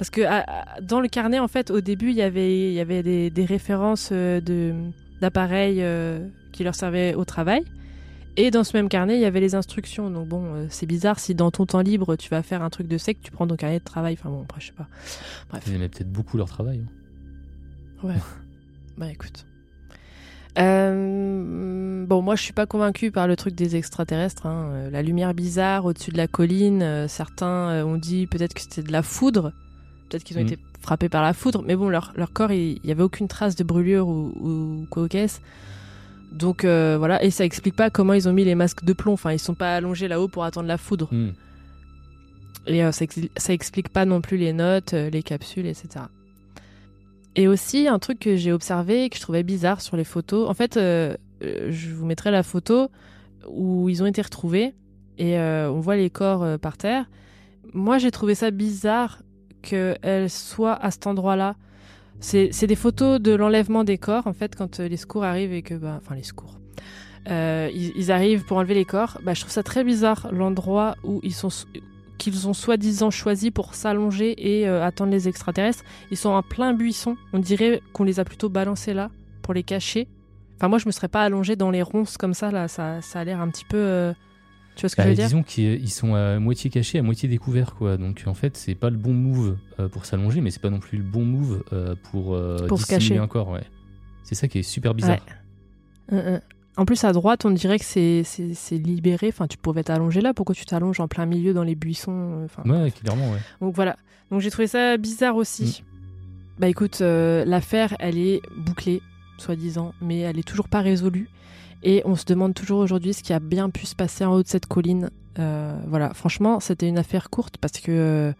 [0.01, 2.79] Parce que à- dans le carnet, en fait, au début, il y avait, il y
[2.79, 4.73] avait des, des références euh, de,
[5.21, 7.63] d'appareils euh, qui leur servaient au travail.
[8.35, 10.09] Et dans ce même carnet, il y avait les instructions.
[10.09, 12.87] Donc bon, euh, c'est bizarre si dans ton temps libre, tu vas faire un truc
[12.87, 14.15] de sec, tu prends ton carnet de travail.
[14.19, 14.87] Enfin bon, après, je sais pas.
[15.51, 15.63] Bref.
[15.67, 16.81] Ils aimaient peut-être beaucoup leur travail.
[16.83, 18.07] hein.
[18.07, 18.15] Ouais.
[18.97, 19.45] bah écoute.
[20.57, 24.47] Euh, bon, moi je suis pas convaincue par le truc des extraterrestres.
[24.47, 24.89] hein.
[24.91, 28.91] La lumière bizarre au-dessus de la colline, euh, certains ont dit peut-être que c'était de
[28.91, 29.53] la foudre.
[30.11, 30.47] Peut-être qu'ils ont Mm.
[30.47, 31.63] été frappés par la foudre.
[31.65, 34.85] Mais bon, leur, leur corps, il il y avait aucune trace de brûlure ou, ou
[34.89, 35.39] quoi qu'est-ce.
[36.31, 39.13] Donc euh, voilà, et ça explique pas comment ils ont mis les masques de plomb.
[39.13, 41.07] Enfin, ils sont pas allongés là-haut pour attendre la foudre.
[41.11, 41.31] Hmm.
[42.67, 46.05] Et euh, ça, ex- ça explique pas non plus les notes, euh, les capsules, etc.
[47.35, 50.49] Et aussi, un truc que j'ai observé et que je trouvais bizarre sur les photos.
[50.49, 52.89] En fait, je vous mettrai la photo
[53.47, 54.73] où ils ont été retrouvés
[55.17, 57.05] et on voit les corps par terre.
[57.73, 59.21] Moi, j'ai trouvé ça bizarre
[59.61, 61.55] qu'elles soient à cet endroit-là.
[62.19, 65.63] C'est des photos de l'enlèvement des corps, en fait, quand euh, les secours arrivent et
[65.63, 65.73] que.
[65.73, 66.59] bah, Enfin, les secours.
[67.29, 69.19] Euh, ils, arrivent pour enlever les corps.
[69.23, 71.49] Bah, je trouve ça très bizarre, l'endroit où ils sont
[72.17, 75.83] qu'ils ont soi-disant choisi pour s'allonger et euh, attendre les extraterrestres.
[76.11, 77.17] Ils sont en plein buisson.
[77.33, 79.09] On dirait qu'on les a plutôt balancés là
[79.41, 80.07] pour les cacher.
[80.57, 82.51] Enfin, moi, je me serais pas allongée dans les ronces comme ça.
[82.51, 84.13] Là, ça, ça a l'air un petit peu.
[84.75, 86.97] Tu vois ce que Bah, je veux dire disons qu'ils ils sont à moitié cachés,
[86.99, 87.97] à moitié découverts, quoi.
[87.97, 90.79] Donc en fait, c'est pas le bon move euh, pour s'allonger, mais c'est pas non
[90.79, 93.17] plus le bon move euh, pour, euh, se cacher.
[93.17, 93.63] un corps, ouais.
[94.23, 95.19] C'est ça qui est super bizarre.
[96.11, 96.39] Ouais.
[96.77, 99.27] En plus, à droite, on dirait que c'est c'est- c'est libéré.
[99.27, 100.33] Enfin, tu pouvais t'allonger là.
[100.33, 102.11] Pourquoi tu t'allonges en plein milieu dans les buissons
[102.41, 103.39] euh, Enfin, Ouais, clairement, ouais.
[103.59, 103.97] Donc voilà.
[104.31, 105.83] Donc j'ai trouvé ça bizarre aussi.
[106.59, 109.01] Bah écoute, euh, l'affaire, elle est bouclée,
[109.37, 111.27] soi-disant, mais elle est toujours pas résolue.
[111.83, 114.43] Et on se demande toujours aujourd'hui ce qui a bien pu se passer en haut
[114.43, 115.09] de cette colline.
[115.39, 118.33] Euh, voilà, franchement, c'était une affaire courte parce que euh,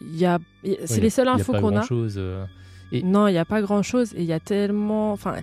[0.00, 0.20] il y
[0.86, 1.80] c'est Ouais, les seules infos qu'on a.
[2.18, 2.44] euh,
[2.92, 5.12] Et- Non, il n'y a pas grand chose et il y a tellement.
[5.12, 5.34] Enfin.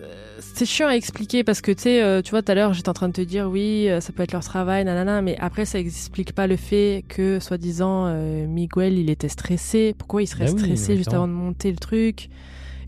[0.00, 0.06] euh,
[0.40, 2.94] C'est chiant à expliquer parce que tu sais, tu vois, tout à l'heure j'étais en
[2.94, 6.32] train de te dire oui, ça peut être leur travail, nanana, mais après ça explique
[6.34, 8.12] pas le fait que, soi-disant,
[8.46, 9.94] Miguel il était stressé.
[9.96, 12.28] Pourquoi il serait Bah oui, stressé juste avant de monter le truc?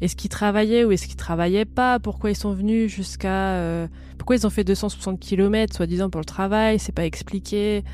[0.02, 1.98] Est-ce qu'il travaillait ou est-ce qu'il travaillait pas?
[2.00, 3.54] Pourquoi ils sont venus jusqu'à.
[3.54, 3.86] euh,
[4.18, 6.78] Pourquoi ils ont fait 260 km, soi-disant, pour le travail?
[6.78, 7.84] C'est pas expliqué.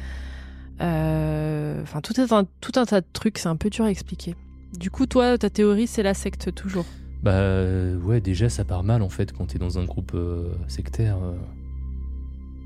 [0.80, 3.90] Euh, Enfin, tout, est un, tout un tas de trucs, c'est un peu dur à
[3.90, 4.34] expliquer.
[4.78, 6.84] Du coup, toi, ta théorie, c'est la secte toujours?
[7.22, 10.16] Bah euh, ouais, déjà ça part mal en fait quand t'es dans un groupe
[10.68, 11.16] sectaire.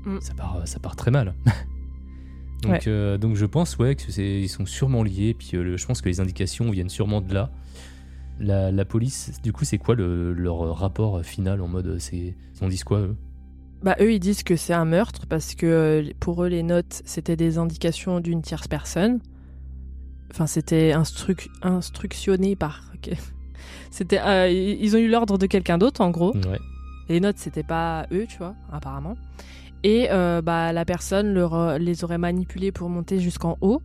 [0.05, 0.19] Mm.
[0.21, 1.33] Ça part, ça part très mal.
[2.61, 2.79] donc, Ouais.
[2.87, 5.33] euh, donc je pense ouais que c'est, ils sont sûrement liés.
[5.37, 7.49] Puis euh, le- je pense que les indications viennent sûrement de là.
[8.39, 12.67] La, la police, du coup, c'est quoi le- leur rapport final en mode c'est en
[12.67, 13.15] disent quoi eux?
[13.83, 17.01] Bah, eux, ils disent que c'est un meurtre parce que euh, pour eux, les notes,
[17.05, 19.19] c'était des indications d'une tierce personne.
[20.31, 22.91] Enfin, c'était instru- instructionné par.
[23.91, 26.33] C'était, euh, ils ont eu l'ordre de quelqu'un d'autre, en gros.
[26.35, 26.57] Ouais.
[27.09, 29.15] Les notes, c'était pas eux, tu vois, apparemment.
[29.83, 33.81] Et euh, bah, la personne leur, les aurait manipulés pour monter jusqu'en haut.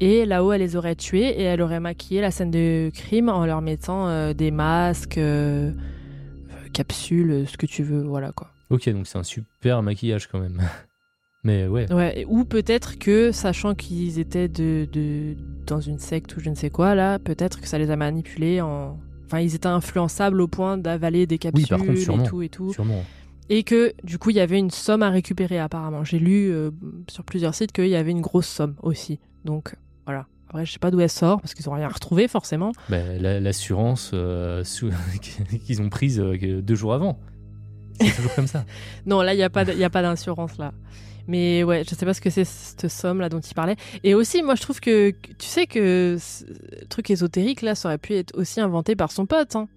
[0.00, 3.44] Et là-haut, elle les aurait tués et elle aurait maquillé la scène de crime en
[3.46, 8.48] leur mettant euh, des masques, euh, euh, capsules, ce que tu veux, voilà quoi.
[8.70, 10.60] Ok, donc c'est un super maquillage quand même.
[11.44, 11.86] Mais ouais.
[12.28, 15.36] Ou peut-être que, sachant qu'ils étaient de, de,
[15.66, 18.60] dans une secte ou je ne sais quoi, là, peut-être que ça les a manipulés
[18.60, 18.98] en.
[19.26, 22.24] Enfin, ils étaient influençables au point d'avaler des capsules Oui, par contre, sûrement.
[22.24, 22.72] et tout et tout.
[22.72, 23.04] Sûrement.
[23.50, 26.04] Et que, du coup, il y avait une somme à récupérer, apparemment.
[26.04, 26.70] J'ai lu euh,
[27.08, 29.20] sur plusieurs sites qu'il y avait une grosse somme aussi.
[29.44, 29.74] Donc,
[30.08, 30.26] voilà.
[30.48, 32.72] Après, je sais pas d'où elle sort, parce qu'ils ont rien retrouvé, forcément.
[32.88, 34.64] Bah, la- l'assurance euh,
[35.66, 37.18] qu'ils ont prise euh, deux jours avant.
[38.00, 38.64] C'est toujours comme ça.
[39.06, 40.72] Non, là, il n'y a pas d- il y a pas d'assurance, là.
[41.26, 43.76] Mais ouais, je sais pas ce que c'est cette somme là dont il parlait.
[44.04, 46.44] Et aussi, moi, je trouve que, tu sais que ce
[46.88, 49.54] truc ésotérique là, ça aurait pu être aussi inventé par son pote.
[49.54, 49.68] Hein.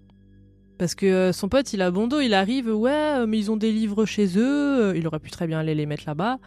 [0.78, 3.58] Parce que euh, son pote, il a bon dos, il arrive, ouais, mais ils ont
[3.58, 6.38] des livres chez eux, il aurait pu très bien aller les mettre là-bas.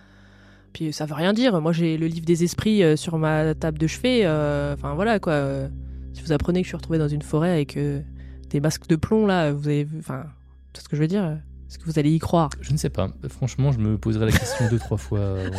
[0.75, 1.61] Puis ça veut rien dire.
[1.61, 4.23] Moi, j'ai le livre des esprits euh, sur ma table de chevet.
[4.25, 5.69] euh, Enfin voilà quoi.
[6.13, 8.01] Si vous apprenez que je suis retrouvé dans une forêt avec euh,
[8.49, 9.97] des masques de plomb là, vous avez vu.
[9.99, 10.25] Enfin,
[10.73, 11.23] tout ce que je veux dire?
[11.69, 12.49] Est-ce que vous allez y croire?
[12.59, 13.09] Je ne sais pas.
[13.29, 15.19] Franchement, je me poserai la question deux, trois fois.
[15.19, 15.49] Euh,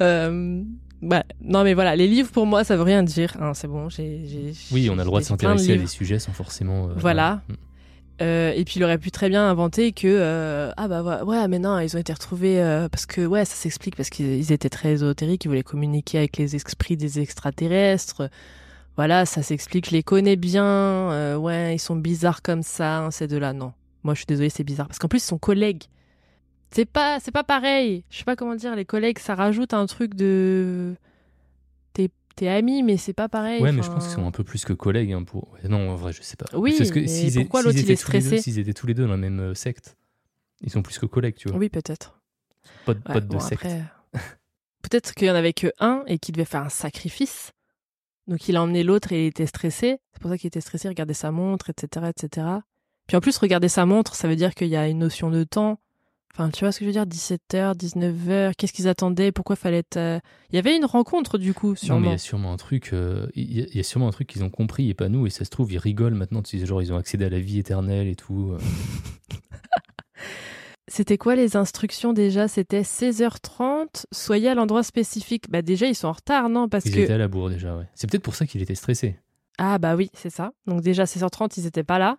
[1.02, 3.36] bah, non, mais voilà, les livres pour moi, ça veut rien dire.
[3.40, 4.52] hein, c'est bon, j'ai.
[4.72, 6.88] Oui, on a le droit de s'intéresser à des sujets sans forcément.
[6.88, 7.42] euh, Voilà.
[7.48, 7.52] Mm.
[8.20, 11.58] Euh, et puis il aurait pu très bien inventer que euh, ah bah ouais, mais
[11.58, 14.68] non ils ont été retrouvés euh, parce que ouais ça s'explique parce qu'ils ils étaient
[14.68, 18.28] très ésotériques ils voulaient communiquer avec les esprits des extraterrestres
[19.00, 23.10] voilà, ça s'explique, je les connais bien, euh, ouais, ils sont bizarres comme ça, hein,
[23.10, 23.54] ces deux-là.
[23.54, 24.88] Non, moi je suis désolée, c'est bizarre.
[24.88, 25.84] Parce qu'en plus, ils sont collègues.
[26.70, 28.04] C'est pas, c'est pas pareil.
[28.10, 30.94] Je sais pas comment dire, les collègues, ça rajoute un truc de.
[32.36, 33.60] T'es, amis, mais c'est pas pareil.
[33.62, 35.12] Ouais, mais je pense qu'ils sont un peu plus que collègues.
[35.12, 35.56] hein, pour...
[35.68, 36.46] non, en vrai, je sais pas.
[36.56, 39.10] Oui, Parce que mais pourquoi l'autre, il est stressé S'ils étaient tous les deux dans
[39.10, 39.96] la même euh, secte,
[40.62, 41.58] ils sont plus que collègues, tu vois.
[41.58, 42.20] Oui, peut-être.
[42.86, 43.64] Pas de, Ouais, pas de bon, secte.
[43.64, 43.82] après,
[44.82, 47.52] Peut-être qu'il y en avait que un et qu'il devait faire un sacrifice.
[48.26, 49.98] Donc il a emmené l'autre et il était stressé.
[50.12, 52.46] C'est pour ça qu'il était stressé, il regardait sa montre, etc., etc.
[53.06, 55.42] Puis en plus, regarder sa montre, ça veut dire qu'il y a une notion de
[55.44, 55.80] temps.
[56.32, 59.78] Enfin, tu vois ce que je veux dire 17h, 19h, qu'est-ce qu'ils attendaient Pourquoi fallait
[59.78, 59.96] être...
[59.96, 60.20] euh,
[60.52, 62.90] Il y avait une rencontre du coup, Non, mais il y a sûrement un truc,
[62.92, 65.08] euh, il y, a- il y a sûrement un truc qu'ils ont compris et pas
[65.08, 67.30] nous, et ça se trouve, ils rigolent maintenant, tu sais, genre ils ont accédé à
[67.30, 68.52] la vie éternelle et tout.
[68.52, 68.58] euh.
[70.88, 72.48] C'était quoi les instructions déjà?
[72.48, 75.48] C'était 16h30, soyez à l'endroit spécifique.
[75.48, 76.68] Bah déjà, ils sont en retard, non?
[76.68, 77.00] Parce Ils que...
[77.00, 77.84] étaient à la bourre déjà, ouais.
[77.94, 79.16] C'est peut-être pour ça qu'il était stressé.
[79.58, 80.50] Ah bah oui, c'est ça.
[80.66, 82.18] Donc déjà 16h30, ils n'étaient pas là.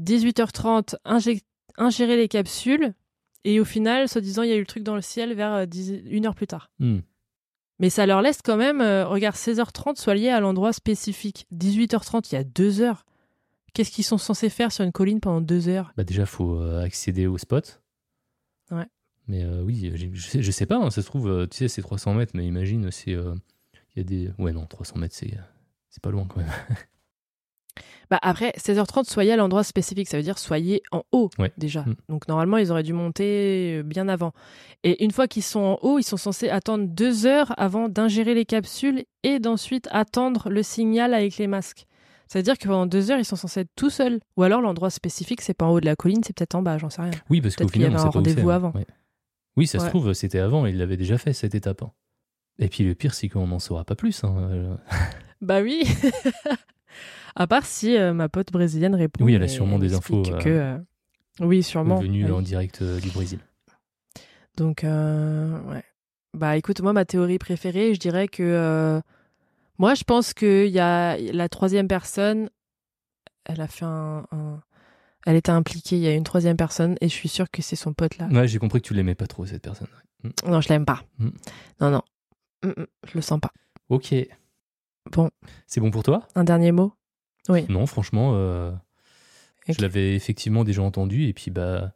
[0.00, 1.42] 18h30, ingé-
[1.76, 2.94] ingérer les capsules.
[3.44, 5.66] Et au final, soi-disant, il y a eu le truc dans le ciel vers euh,
[5.66, 6.70] 10 une heure plus tard.
[6.78, 6.98] Hmm.
[7.78, 11.46] Mais ça leur laisse quand même, euh, regarde, 16h30, soit lié à l'endroit spécifique.
[11.54, 13.06] 18h30, il y a deux heures.
[13.72, 15.92] Qu'est-ce qu'ils sont censés faire sur une colline pendant deux heures?
[15.96, 17.80] Bah déjà, faut euh, accéder au spot.
[18.70, 18.86] Ouais.
[19.28, 21.80] Mais euh, oui, je sais, je sais pas, hein, ça se trouve, tu sais, c'est
[21.80, 23.14] 300 mètres, mais imagine, c'est.
[23.14, 23.34] euh,
[23.94, 24.30] Il y a des.
[24.38, 25.32] Ouais, non, 300 mètres, c'est.
[25.88, 26.50] C'est pas loin quand même.
[28.10, 31.52] Bah après, 16h30, soyez à l'endroit spécifique, ça veut dire soyez en haut Ouais.
[31.58, 31.82] déjà.
[31.82, 31.94] Mm.
[32.08, 34.32] Donc normalement, ils auraient dû monter euh, bien avant.
[34.84, 38.34] Et une fois qu'ils sont en haut, ils sont censés attendre deux heures avant d'ingérer
[38.34, 41.86] les capsules et d'ensuite attendre le signal avec les masques.
[42.28, 44.20] Ça veut dire que pendant deux heures, ils sont censés être tout seuls.
[44.36, 46.78] Ou alors l'endroit spécifique, c'est pas en haut de la colline, c'est peut-être en bas,
[46.78, 47.10] j'en sais rien.
[47.28, 48.54] Oui, parce qu'au Peut-être qu'il y final, on avait un rendez-vous hein.
[48.54, 48.70] avant.
[48.72, 48.86] Ouais.
[49.56, 51.82] Oui, ça se trouve, c'était avant, il l'avait déjà fait cette étape.
[51.82, 51.90] hein.
[52.60, 54.22] Et puis le pire, c'est qu'on n'en saura pas plus.
[54.22, 54.34] hein.
[54.38, 54.74] Euh,
[55.40, 55.82] Bah oui
[57.36, 59.24] À part si euh, ma pote brésilienne répond.
[59.24, 60.78] Oui, elle a sûrement des infos, Que, euh,
[61.40, 62.00] Oui, sûrement.
[62.00, 62.30] venu Oui.
[62.30, 63.38] en direct euh, du Brésil.
[64.56, 65.84] Donc, euh, ouais.
[66.34, 68.42] Bah écoute, moi, ma théorie préférée, je dirais que.
[68.42, 69.00] euh,
[69.78, 72.50] moi, je pense qu'il y a la troisième personne,
[73.46, 74.60] elle a fait un, un-
[75.26, 77.76] Elle était impliquée, il y a une troisième personne, et je suis sûre que c'est
[77.76, 78.26] son pote là.
[78.28, 79.88] Ouais, j'ai compris que tu l'aimais pas trop, cette personne.
[80.46, 81.02] Non, je l'aime pas.
[81.18, 81.28] Mm.
[81.80, 82.02] Non, non.
[82.64, 83.52] Mm, mm, je le sens pas.
[83.88, 84.14] Ok.
[85.12, 85.30] Bon.
[85.66, 86.26] C'est bon pour toi?
[86.34, 86.92] Un dernier mot?
[87.48, 87.64] Oui.
[87.68, 88.70] Non, franchement, euh,
[89.68, 91.92] je l'avais effectivement déjà entendu et puis bah,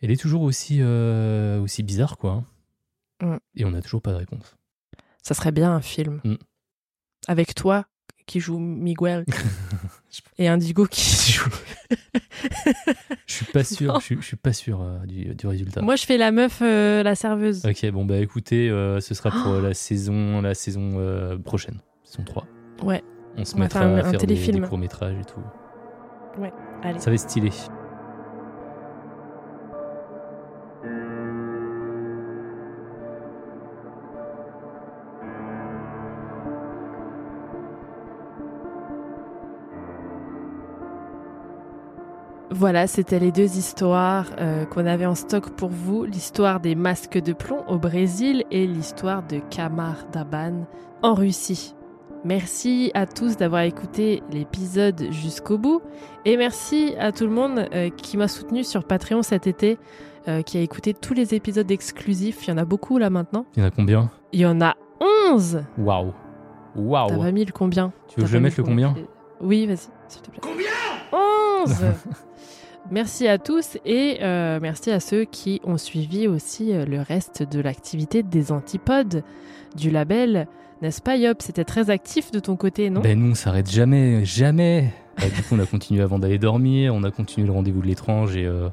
[0.00, 2.44] elle est toujours aussi euh, aussi bizarre quoi.
[3.20, 3.34] hein.
[3.34, 3.36] Mm.
[3.56, 4.56] Et on n'a toujours pas de réponse.
[5.22, 6.20] Ça serait bien un film.
[6.24, 6.34] Mm.
[7.28, 7.86] Avec toi
[8.26, 9.24] qui joue Miguel
[10.38, 11.50] et Indigo qui joue.
[13.26, 13.98] Je suis pas sûr.
[14.00, 15.80] Je suis, je suis pas sûr euh, du, du résultat.
[15.82, 17.64] Moi, je fais la meuf, euh, la serveuse.
[17.64, 22.46] Ok, bon bah écoutez, euh, ce sera pour la saison la saison prochaine, saison 3.
[22.82, 23.02] Ouais.
[23.36, 24.68] On se mettra à un faire des, téléfilm.
[24.68, 25.40] courts métrages et tout.
[26.82, 26.98] Allez.
[26.98, 27.50] Ça va être stylé.
[42.54, 46.04] Voilà, c'était les deux histoires euh, qu'on avait en stock pour vous.
[46.04, 50.66] L'histoire des masques de plomb au Brésil et l'histoire de Kamar Daban
[51.02, 51.74] en Russie.
[52.24, 55.82] Merci à tous d'avoir écouté l'épisode jusqu'au bout.
[56.24, 59.76] Et merci à tout le monde euh, qui m'a soutenu sur Patreon cet été,
[60.28, 62.46] euh, qui a écouté tous les épisodes exclusifs.
[62.46, 63.44] Il y en a beaucoup là maintenant.
[63.56, 64.08] Il y en a combien?
[64.32, 64.76] Il y en a
[65.30, 66.12] 11 Waouh.
[66.74, 67.18] T'as Waouh.
[67.20, 67.92] pas mis le combien?
[68.06, 68.94] Tu veux que je T'as mette le combien?
[69.40, 70.40] Oui, vas-y, s'il te plaît.
[70.40, 70.70] Combien?
[71.66, 71.74] 11
[72.90, 77.60] Merci à tous et euh, merci à ceux qui ont suivi aussi le reste de
[77.60, 79.22] l'activité des antipodes
[79.76, 80.48] du label.
[80.82, 81.40] N'est-ce pas, Yop?
[81.42, 83.02] C'était très actif de ton côté, non?
[83.02, 84.92] Ben nous, on s'arrête jamais, jamais.
[85.16, 87.86] Bah, du coup, on a continué avant d'aller dormir, on a continué le rendez-vous de
[87.86, 88.68] l'étrange et, euh,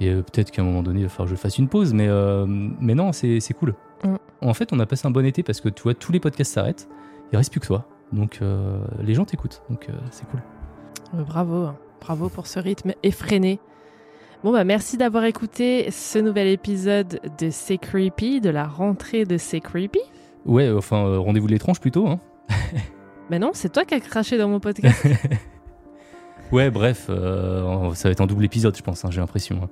[0.00, 1.94] et euh, peut-être qu'à un moment donné, il va falloir que je fasse une pause,
[1.94, 3.74] mais, euh, mais non, c'est c'est cool.
[4.04, 4.16] Mm.
[4.42, 6.52] En fait, on a passé un bon été parce que tu vois, tous les podcasts
[6.52, 6.88] s'arrêtent,
[7.32, 7.88] il reste plus que toi.
[8.12, 8.40] Donc,
[9.02, 10.42] les gens t'écoutent, donc c'est cool.
[11.24, 11.76] Bravo, hein.
[12.02, 13.60] bravo pour ce rythme effréné.
[14.44, 19.38] Bon bah merci d'avoir écouté ce nouvel épisode de C'est Creepy, de la rentrée de
[19.38, 20.00] C'est Creepy.
[20.46, 22.06] Ouais, enfin, euh, rendez-vous de l'étrange plutôt.
[22.08, 22.20] Hein.
[23.30, 25.06] Mais non, c'est toi qui as craché dans mon podcast.
[26.52, 29.60] Ouais, bref, euh, ça va être un double épisode, je pense, hein, j'ai l'impression.
[29.64, 29.68] hein.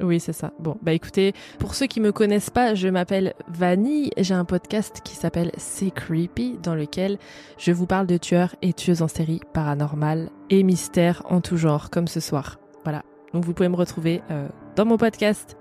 [0.00, 0.50] Oui, c'est ça.
[0.58, 4.10] Bon, bah écoutez, pour ceux qui me connaissent pas, je m'appelle Vanille.
[4.16, 7.18] J'ai un podcast qui s'appelle C'est Creepy, dans lequel
[7.58, 11.90] je vous parle de tueurs et tueuses en série paranormales et mystères en tout genre,
[11.90, 12.58] comme ce soir.
[12.82, 13.04] Voilà.
[13.32, 15.56] Donc vous pouvez me retrouver euh, dans mon podcast.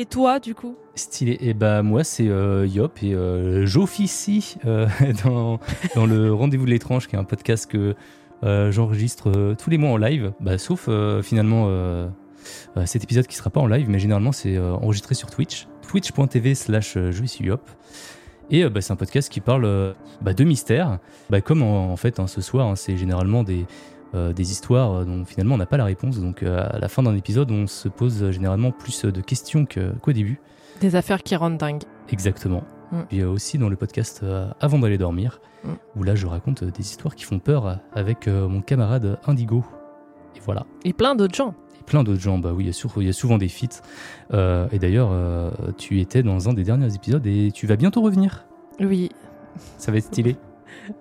[0.00, 0.76] Et toi, du coup?
[0.94, 1.36] Stylé.
[1.42, 4.88] Et bah moi c'est euh, Yop et euh, j'officie euh,
[5.24, 5.60] dans,
[6.06, 7.94] le Rendez-vous de l'étrange qui est un podcast que
[8.42, 10.88] euh, j'enregistre tous les mois en live, bah, sauf
[11.22, 11.68] finalement
[12.86, 16.96] cet épisode qui sera pas en live, mais généralement c'est enregistré sur Twitch, twitch.tv slash
[17.38, 17.68] Yop.
[18.50, 20.98] Et bah, c'est un podcast qui parle bah, de mystères,
[21.28, 23.66] bah, comme en, en fait hein, ce soir, hein, c'est généralement des,
[24.14, 26.18] euh, des histoires euh, dont finalement on n'a pas la réponse.
[26.20, 29.92] Donc euh, à la fin d'un épisode, on se pose généralement plus de questions que-
[30.00, 30.40] qu'au début.
[30.80, 31.82] Des affaires qui rendent dingue.
[32.10, 32.62] Exactement.
[32.92, 32.96] Mm.
[33.08, 34.24] Puis euh, aussi dans le podcast
[34.60, 35.68] Avant d'aller dormir, Mm.
[35.96, 39.62] où là je raconte des histoires qui font peur avec mon camarade Indigo.
[40.36, 40.64] Et voilà.
[40.84, 41.54] Et plein d'autres gens.
[41.78, 43.82] Et plein d'autres gens, bah oui, il y y a souvent des feats.
[44.32, 45.12] Et d'ailleurs,
[45.76, 48.46] tu étais dans un des derniers épisodes et tu vas bientôt revenir.
[48.80, 49.10] Oui.
[49.76, 50.36] Ça va être stylé.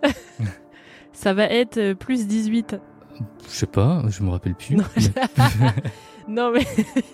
[1.13, 2.79] Ça va être plus 18.
[3.45, 4.75] Je sais pas, je me rappelle plus.
[4.75, 5.73] Non, Mais-
[6.27, 6.65] Non, mais.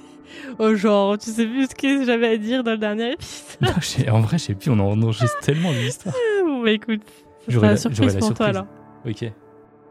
[0.60, 4.06] oh, genre, tu sais plus ce que j'avais à dire dans le dernier épisode.
[4.08, 6.16] Non, en vrai, je sais plus, on en enregistre tellement d'histoires.
[6.44, 7.02] bon, bah écoute.
[7.06, 8.68] Ça J'aurai sera la- la surprise la pour toi, là.
[9.08, 9.24] Ok.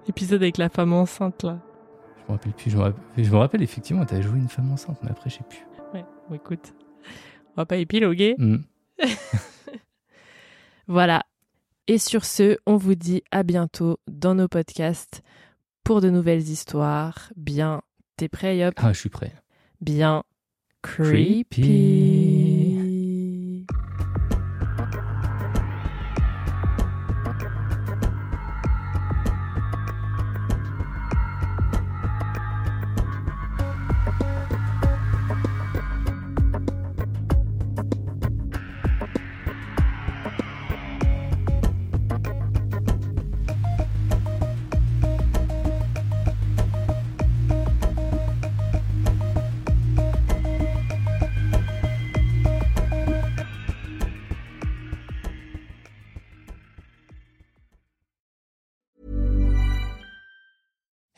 [0.08, 1.58] Épisode avec la femme enceinte, là.
[2.18, 2.70] Je me rappelle plus.
[2.70, 5.36] Je me rappelle, je me rappelle effectivement, t'avais joué une femme enceinte, mais après, je
[5.36, 5.64] sais plus.
[5.94, 6.74] Ouais, bon, écoute.
[7.56, 8.34] On va pas épiloguer.
[8.38, 8.56] Hmm.
[10.86, 11.22] Voilà.
[11.86, 15.22] Et sur ce, on vous dit à bientôt dans nos podcasts
[15.84, 17.30] pour de nouvelles histoires.
[17.36, 17.82] Bien,
[18.16, 18.74] t'es prêt, Yop?
[18.78, 19.32] Ah, je suis prêt.
[19.80, 20.24] Bien
[20.82, 21.44] Creepy.
[21.50, 22.73] creepy.